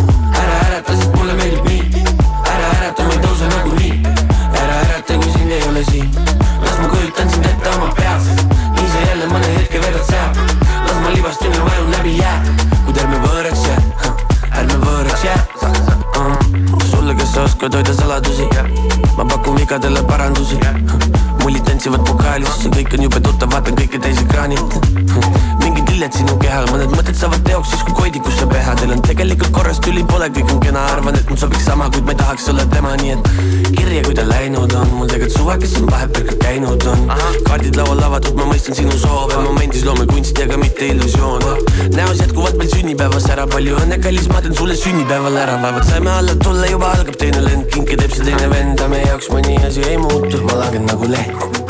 nii 33.01 33.13
et 33.15 33.29
kirja, 33.75 34.03
kui 34.05 34.15
ta 34.17 34.25
läinud 34.27 34.73
on, 34.77 34.93
mul 34.97 35.09
tegelikult 35.11 35.37
suva, 35.37 35.57
kes 35.61 35.75
on 35.79 35.89
vahepeal 35.91 36.27
ka 36.29 36.37
käinud 36.43 36.85
on. 36.91 37.03
Kaardid 37.47 37.79
laual 37.79 38.03
avatud, 38.07 38.37
ma 38.39 38.47
mõistan 38.49 38.77
sinu 38.77 38.95
soove, 39.01 39.37
momendis 39.43 39.85
loome 39.87 40.07
kunsti, 40.11 40.45
aga 40.45 40.59
mitte 40.61 40.89
illusioone. 40.93 41.57
Näos 41.95 42.23
jätkuvalt 42.23 42.59
veel 42.61 42.71
sünnipäevas 42.73 43.29
ära, 43.33 43.47
palju 43.51 43.77
õnne, 43.81 43.99
kallis, 44.03 44.29
ma 44.31 44.43
teen 44.45 44.57
sulle 44.57 44.77
sünnipäeval 44.79 45.41
ära, 45.43 45.59
vaevalt 45.63 45.89
saime 45.91 46.13
alla 46.15 46.37
tulla, 46.43 46.69
juba 46.71 46.93
algab 46.97 47.19
teine 47.21 47.43
lend, 47.45 47.69
kinke 47.73 47.99
teeb 47.99 48.15
see 48.15 48.29
teine 48.31 48.49
vend, 48.53 48.79
aga 48.79 48.91
meie 48.95 49.11
jaoks 49.11 49.31
mõni 49.33 49.59
asi 49.67 49.85
ei 49.89 49.99
muutu, 50.01 50.43
ma 50.47 50.63
langen 50.63 50.89
nagu 50.89 51.11
leht 51.11 51.63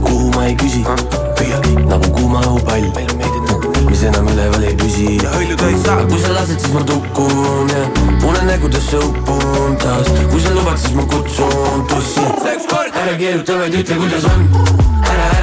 kuhu 0.00 0.30
ma 0.34 0.46
ei 0.46 0.56
küsi, 0.56 0.82
nagu 1.88 2.10
kuuma 2.16 2.40
õhupall 2.40 3.37
mis 3.86 4.02
enam 4.08 4.28
üleval 4.32 4.62
ei 4.68 4.74
püsi. 4.76 5.18
Aga 5.28 6.04
kui 6.10 6.20
sa 6.22 6.32
lased, 6.34 6.58
siis 6.60 6.72
ma 6.74 6.82
tukun 6.88 7.70
ja 7.72 7.82
unenägudesse 8.28 8.98
upun 8.98 9.76
taas. 9.82 10.08
Kui 10.32 10.40
sa 10.42 10.54
lubad, 10.56 10.78
siis 10.82 10.94
ma 10.98 11.06
kutsun 11.12 11.86
tussi. 11.90 12.24
Ära 12.98 13.14
keeruta, 13.18 13.58
vaid 13.62 13.74
ütle, 13.78 14.00
kuidas 14.02 14.24
on. 14.28 14.48
Ära 15.08 15.26
ärata, 15.26 15.37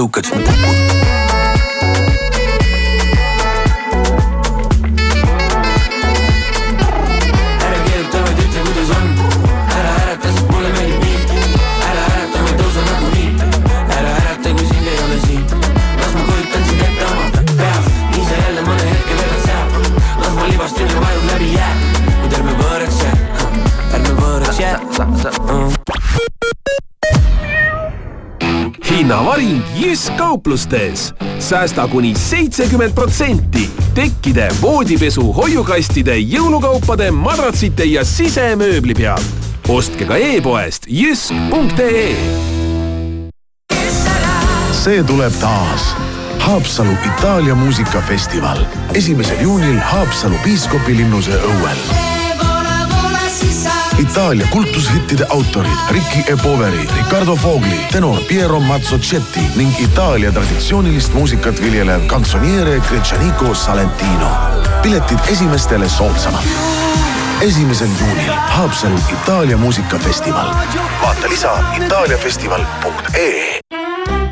aga 0.00 0.79
kauplustes. 30.30 31.14
säästa 31.38 31.88
kuni 31.88 32.14
seitsekümmend 32.14 32.92
protsenti 32.94 33.70
tekkide, 33.94 34.48
voodipesu, 34.62 35.32
hoiukastide, 35.32 36.14
jõulukaupade, 36.18 37.10
madratsite 37.10 37.84
ja 37.84 38.04
sisemööbli 38.04 38.94
pealt. 38.94 39.26
ostke 39.68 40.06
ka 40.06 40.16
e-poest 40.16 40.86
jysk.ee 40.86 42.14
see 44.72 45.02
tuleb 45.04 45.34
taas. 45.40 45.90
Haapsalu 46.38 46.94
Itaalia 47.06 47.54
muusikafestival 47.54 48.62
esimesel 48.94 49.42
juunil 49.42 49.82
Haapsalu 49.82 50.38
piiskopilinnuse 50.44 51.36
õuel 51.42 52.09
Itaalia 54.00 54.46
kultushittide 54.50 55.26
autorid 55.28 55.78
Ricky 55.90 56.32
E. 56.32 56.36
Poveri, 56.42 56.88
Riccardo 56.96 57.36
Fogli, 57.36 57.80
tenor 57.92 58.20
Piero 58.28 58.60
Mazzocetti 58.60 59.40
ning 59.56 59.80
Itaalia 59.80 60.32
traditsioonilist 60.32 61.14
muusikat 61.14 61.60
viljelev 61.62 62.06
kantsoniere 62.06 62.80
Gretšaniko 62.88 63.54
Salentino. 63.54 64.30
piletid 64.82 65.18
esimestele 65.28 65.88
soodsamalt. 65.88 66.44
esimesel 67.40 67.88
juunil 68.00 68.32
Haapsalu 68.32 68.98
Itaalia 69.12 69.56
muusikafestival. 69.56 70.48
vaata 71.02 71.28
lisa 71.28 71.64
itaaliafestival.ee 71.76 73.60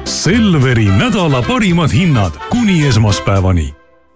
Selveri 0.05 0.85
nädala 0.85 1.43
parimad 1.43 1.93
hinnad 1.93 2.33
kuni 2.51 2.87
esmaspäevani. 2.87 3.75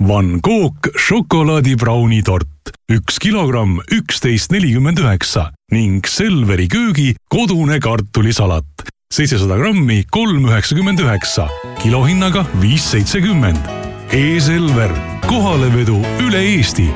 Van 0.08 0.40
Gogh 0.42 0.88
šokolaadibrauni 0.98 2.22
tort, 2.26 2.72
üks 2.90 3.20
kilogramm, 3.22 3.76
üksteist 3.94 4.50
nelikümmend 4.50 4.98
üheksa. 4.98 5.52
Ning 5.70 6.06
Selveri 6.08 6.66
köögi 6.68 7.12
kodune 7.30 7.78
kartulisalat, 7.80 8.82
seitsesada 9.14 9.60
grammi, 9.60 10.02
kolm 10.10 10.48
üheksakümmend 10.48 11.04
üheksa, 11.04 11.46
kilohinnaga 11.84 12.42
viis 12.62 12.90
seitsekümmend. 12.90 13.70
E-Selver, 14.12 14.90
kohalevedu 15.28 16.00
üle 16.26 16.42
Eesti 16.56 16.90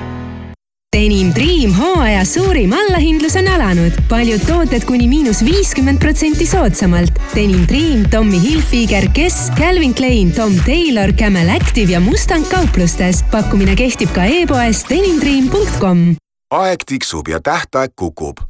Denim 0.97 1.28
Dream 1.34 1.74
hooaja 1.76 2.22
suurim 2.24 2.72
allahindlus 2.72 3.34
on 3.36 3.49
alanud. 3.53 3.92
paljud 4.09 4.40
tooted 4.49 4.84
kuni 4.88 5.09
miinus 5.09 5.42
viiskümmend 5.44 6.01
protsenti 6.01 6.47
soodsamalt. 6.49 7.18
Denim 7.34 7.66
Dream, 7.68 8.07
Tommy 8.11 8.40
Hilfiger, 8.40 9.05
Guess, 9.12 9.51
Calvin 9.59 9.94
Klein, 9.94 10.32
Tom 10.32 10.57
Taylor, 10.64 11.12
Camel 11.12 11.49
Active 11.49 11.92
ja 11.92 12.01
Mustang 12.01 12.47
kauplustes. 12.49 13.24
pakkumine 13.30 13.76
kehtib 13.76 14.12
ka 14.12 14.24
e-poes 14.24 14.86
denimdream.com. 14.88 16.16
aeg 16.51 16.84
tiksub 16.86 17.28
ja 17.28 17.40
tähtaeg 17.40 17.92
kukub. 17.97 18.40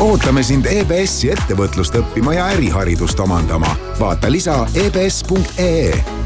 ootame 0.00 0.42
sind 0.42 0.66
EBS-i 0.66 1.30
ettevõtlust 1.36 1.94
õppima 1.94 2.34
ja 2.34 2.48
äriharidust 2.56 3.20
omandama. 3.20 3.76
vaata 4.00 4.32
lisa 4.32 4.66
ebs.ee 4.74 6.21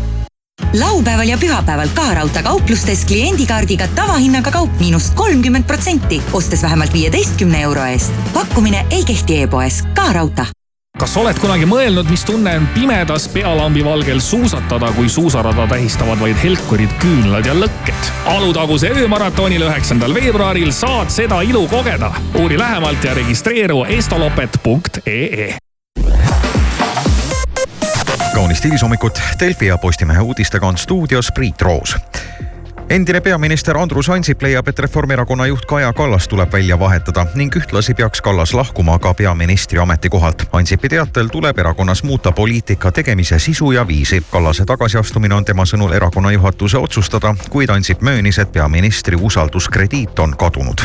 laupäeval 0.78 1.28
ja 1.28 1.38
pühapäeval 1.38 1.88
ka 1.94 2.14
raudteekauplustes 2.14 3.04
kliendikaardiga 3.04 3.88
tavahinnaga 3.88 4.50
kaup 4.50 4.80
miinus 4.80 5.10
kolmkümmend 5.10 5.64
protsenti, 5.64 6.22
ostes 6.32 6.62
vähemalt 6.62 6.92
viieteistkümne 6.92 7.62
euro 7.62 7.84
eest. 7.84 8.12
pakkumine 8.34 8.86
ei 8.90 9.04
kehti 9.04 9.42
e-poes, 9.42 9.82
ka 9.94 10.12
raudtee 10.12 10.46
kas 10.98 11.12
oled 11.20 11.36
kunagi 11.36 11.66
mõelnud, 11.68 12.08
mis 12.08 12.22
tunne 12.24 12.54
on 12.56 12.66
pimedas 12.72 13.26
pealambi 13.28 13.82
valgel 13.84 14.20
suusatada, 14.20 14.88
kui 14.96 15.10
suusarada 15.12 15.66
tähistavad 15.68 16.20
vaid 16.20 16.40
helkurid, 16.40 16.94
küünlad 17.02 17.46
ja 17.46 17.52
lõkked? 17.54 18.08
Alutaguse 18.32 18.88
öömaratonil 18.96 19.66
üheksandal 19.68 20.16
veebruaril 20.16 20.72
saad 20.72 21.12
seda 21.12 21.42
ilu 21.44 21.66
kogeda. 21.68 22.14
uuri 22.40 22.58
lähemalt 22.58 23.04
ja 23.04 23.14
registreeru 23.14 23.84
estolopet.ee 23.84 25.52
kaunist 28.36 28.64
hilishommikut, 28.64 29.20
Delfi 29.40 29.66
ja 29.66 29.78
Postimehe 29.78 30.20
uudistega 30.20 30.66
on 30.66 30.78
stuudios 30.78 31.32
Priit 31.34 31.62
Roos 31.62 31.96
endine 32.88 33.20
peaminister 33.20 33.76
Andrus 33.76 34.08
Ansip 34.10 34.42
leiab, 34.42 34.68
et 34.68 34.78
Reformierakonna 34.78 35.46
juht 35.46 35.66
Kaja 35.66 35.92
Kallas 35.92 36.28
tuleb 36.28 36.52
välja 36.52 36.78
vahetada 36.78 37.26
ning 37.34 37.56
ühtlasi 37.56 37.94
peaks 37.94 38.20
Kallas 38.20 38.54
lahkuma 38.54 38.98
ka 38.98 39.14
peaministri 39.14 39.78
ametikohalt. 39.78 40.46
Ansipi 40.52 40.88
teatel 40.88 41.28
tuleb 41.28 41.58
erakonnas 41.58 42.02
muuta 42.02 42.32
poliitika 42.32 42.92
tegemise 42.92 43.38
sisu 43.38 43.72
ja 43.72 43.86
viisi. 43.86 44.22
Kallase 44.30 44.64
tagasiastumine 44.64 45.34
on 45.34 45.44
tema 45.44 45.66
sõnul 45.66 45.92
erakonna 45.92 46.32
juhatuse 46.32 46.78
otsustada, 46.78 47.34
kuid 47.50 47.70
Ansip 47.70 48.00
möönis, 48.00 48.38
et 48.38 48.52
peaministri 48.52 49.16
usalduskrediit 49.20 50.18
on 50.18 50.36
kadunud. 50.36 50.80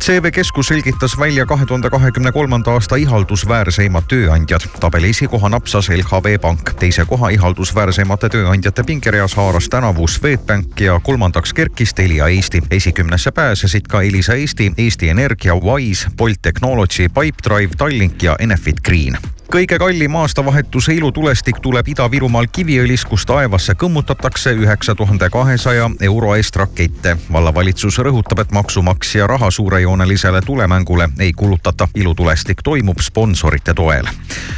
CV 0.00 0.30
Keskus 0.32 0.68
selgitas 0.68 1.18
välja 1.18 1.46
kahe 1.46 1.66
tuhande 1.66 1.90
kahekümne 1.90 2.32
kolmanda 2.32 2.70
aasta 2.70 2.96
ihaldusväärseimad 2.96 4.04
tööandjad. 4.08 4.68
tabeli 4.80 5.10
esikoha 5.10 5.48
napsas 5.48 5.88
LHV 5.88 6.38
Pank, 6.40 6.74
teise 6.78 7.04
koha 7.04 7.28
ihaldusväärseimate 7.28 8.28
tööandjate 8.28 8.84
pingereas 8.84 9.34
haaras 9.34 9.68
tänavu 9.68 10.08
Swedbank 10.08 10.80
ja 10.80 11.00
kolmandaks 11.02 11.45
kerkis 11.52 11.94
Telia 11.94 12.28
Eesti. 12.28 12.62
esikümnesse 12.70 13.30
pääsesid 13.30 13.86
ka 13.88 14.02
Elisa 14.02 14.34
Eesti, 14.34 14.72
Eesti 14.78 15.08
Energia, 15.08 15.54
Wise, 15.54 16.08
Bolt 16.16 16.42
Technology, 16.42 17.08
Pipedrive, 17.08 17.74
Tallink 17.76 18.22
ja 18.22 18.36
Enefit 18.38 18.80
Green 18.84 19.18
kõige 19.52 19.78
kallim 19.78 20.14
aastavahetuse 20.14 20.94
ilutulestik 20.94 21.60
tuleb 21.62 21.88
Ida-Virumaal 21.88 22.48
Kiviõlis, 22.52 23.04
kus 23.06 23.26
taevasse 23.26 23.74
kõmmutatakse 23.78 24.50
üheksa 24.58 24.94
tuhande 24.94 25.30
kahesaja 25.30 25.90
euro 26.00 26.34
eest 26.34 26.56
rakette. 26.56 27.16
vallavalitsus 27.32 27.98
rõhutab, 27.98 28.40
et 28.40 28.52
maksumaksja 28.52 29.26
raha 29.26 29.50
suurejoonelisele 29.50 30.40
tulemängule 30.40 31.08
ei 31.18 31.32
kulutata. 31.32 31.88
ilutulestik 31.94 32.62
toimub 32.62 32.98
sponsorite 33.00 33.74
toel. 33.74 34.06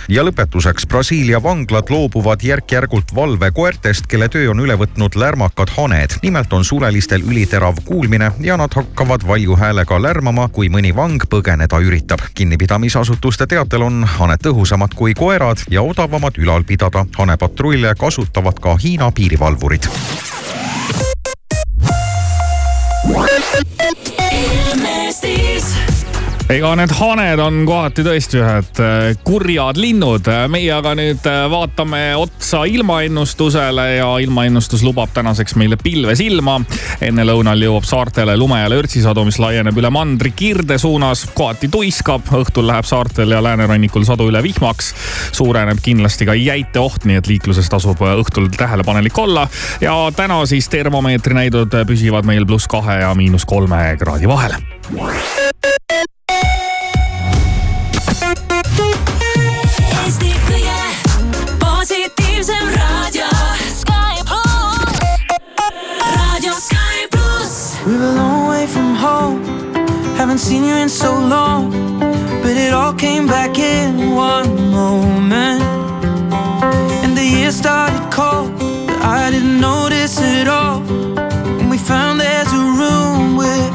ja 0.09 0.23
lõpetuseks, 0.23 0.87
Brasiilia 0.89 1.43
vanglad 1.43 1.91
loobuvad 1.91 2.41
järk-järgult 2.43 3.15
valvekoertest, 3.15 4.07
kelle 4.07 4.29
töö 4.29 4.51
on 4.51 4.61
üle 4.61 4.79
võtnud 4.79 5.15
lärmakad 5.15 5.69
haned. 5.77 6.11
nimelt 6.23 6.53
on 6.53 6.65
sulelistel 6.65 7.23
üliterav 7.23 7.75
kuulmine 7.85 8.33
ja 8.41 8.57
nad 8.57 8.75
hakkavad 8.75 9.27
valju 9.27 9.57
häälega 9.57 10.03
lärmama, 10.03 10.49
kui 10.49 10.69
mõni 10.69 10.97
vang 10.97 11.23
põgeneda 11.31 11.79
üritab. 11.81 12.21
kinnipidamisasutuste 12.35 13.47
teatel 13.47 13.83
on 13.83 14.05
haned 14.05 14.41
tõhusamad 14.43 14.78
lihtsamad 14.79 14.95
kui 14.95 15.15
koerad 15.15 15.59
ja 15.71 15.83
odavamad 15.83 16.39
ülal 16.39 16.63
pidada. 16.65 17.05
hanepatrulle 17.19 17.95
kasutavad 17.99 18.61
ka 18.61 18.77
Hiina 18.77 19.11
piirivalvurid. 19.11 19.83
Ega 26.49 26.71
need 26.81 26.93
haned 26.97 27.41
on 27.45 27.59
kohati 27.69 28.01
tõesti 28.07 28.39
ühed 28.41 28.79
äh, 28.81 29.11
kurjad 29.25 29.77
linnud. 29.77 30.31
meie 30.49 30.71
aga 30.73 30.95
nüüd 30.97 31.27
äh, 31.29 31.43
vaatame 31.53 32.01
otsa 32.17 32.63
ilmaennustusele 32.65 33.85
ja 33.99 34.07
ilmaennustus 34.25 34.81
lubab 34.87 35.13
tänaseks 35.15 35.59
meile 35.61 35.77
pilves 35.77 36.23
ilma. 36.25 36.57
ennelõunal 37.05 37.61
jõuab 37.67 37.85
saartele 37.85 38.37
lume- 38.41 38.63
ja 38.63 38.71
lörtsisadu, 38.73 39.27
mis 39.29 39.39
laieneb 39.39 39.77
üle 39.77 39.91
mandri 39.93 40.33
Kirde 40.33 40.79
suunas. 40.81 41.27
kohati 41.35 41.69
tuiskab, 41.69 42.33
õhtul 42.41 42.67
läheb 42.71 42.89
saartel 42.89 43.37
ja 43.37 43.43
läänerannikul 43.45 44.09
sadu 44.09 44.31
üle 44.33 44.43
vihmaks. 44.43 44.95
suureneb 45.33 45.85
kindlasti 45.85 46.27
ka 46.27 46.35
jäiteoht, 46.35 47.05
nii 47.05 47.21
et 47.21 47.29
liikluses 47.29 47.69
tasub 47.69 48.01
õhtul 48.01 48.49
tähelepanelik 48.57 49.19
olla. 49.19 49.49
ja 49.85 50.01
täna 50.17 50.41
siis 50.47 50.69
termomeetri 50.73 51.37
näidud 51.43 51.77
püsivad 51.87 52.25
meil 52.25 52.49
pluss 52.49 52.69
kahe 52.69 53.03
ja 53.05 53.15
miinus 53.15 53.45
kolme 53.45 53.97
kraadi 54.01 54.29
vahel. 54.29 54.57
Haven't 70.39 70.51
seen 70.51 70.65
you 70.67 70.77
in 70.77 70.89
so 70.89 71.19
long. 71.19 71.73
But 72.43 72.57
it 72.57 72.73
all 72.73 72.95
came 72.95 73.27
back 73.27 73.59
in 73.59 74.15
one 74.15 74.71
moment. 74.71 75.61
And 77.03 77.17
the 77.17 77.25
year 77.25 77.51
started 77.51 78.09
cold. 78.13 78.57
But 78.87 79.03
I 79.03 79.33
didn't 79.33 79.61
notice 79.61 80.21
it 80.21 80.47
all. 80.47 80.81
And 81.59 81.69
we 81.69 81.77
found 81.77 82.21
there's 82.21 82.53
a 82.53 82.65
room 82.81 83.37
with 83.37 83.73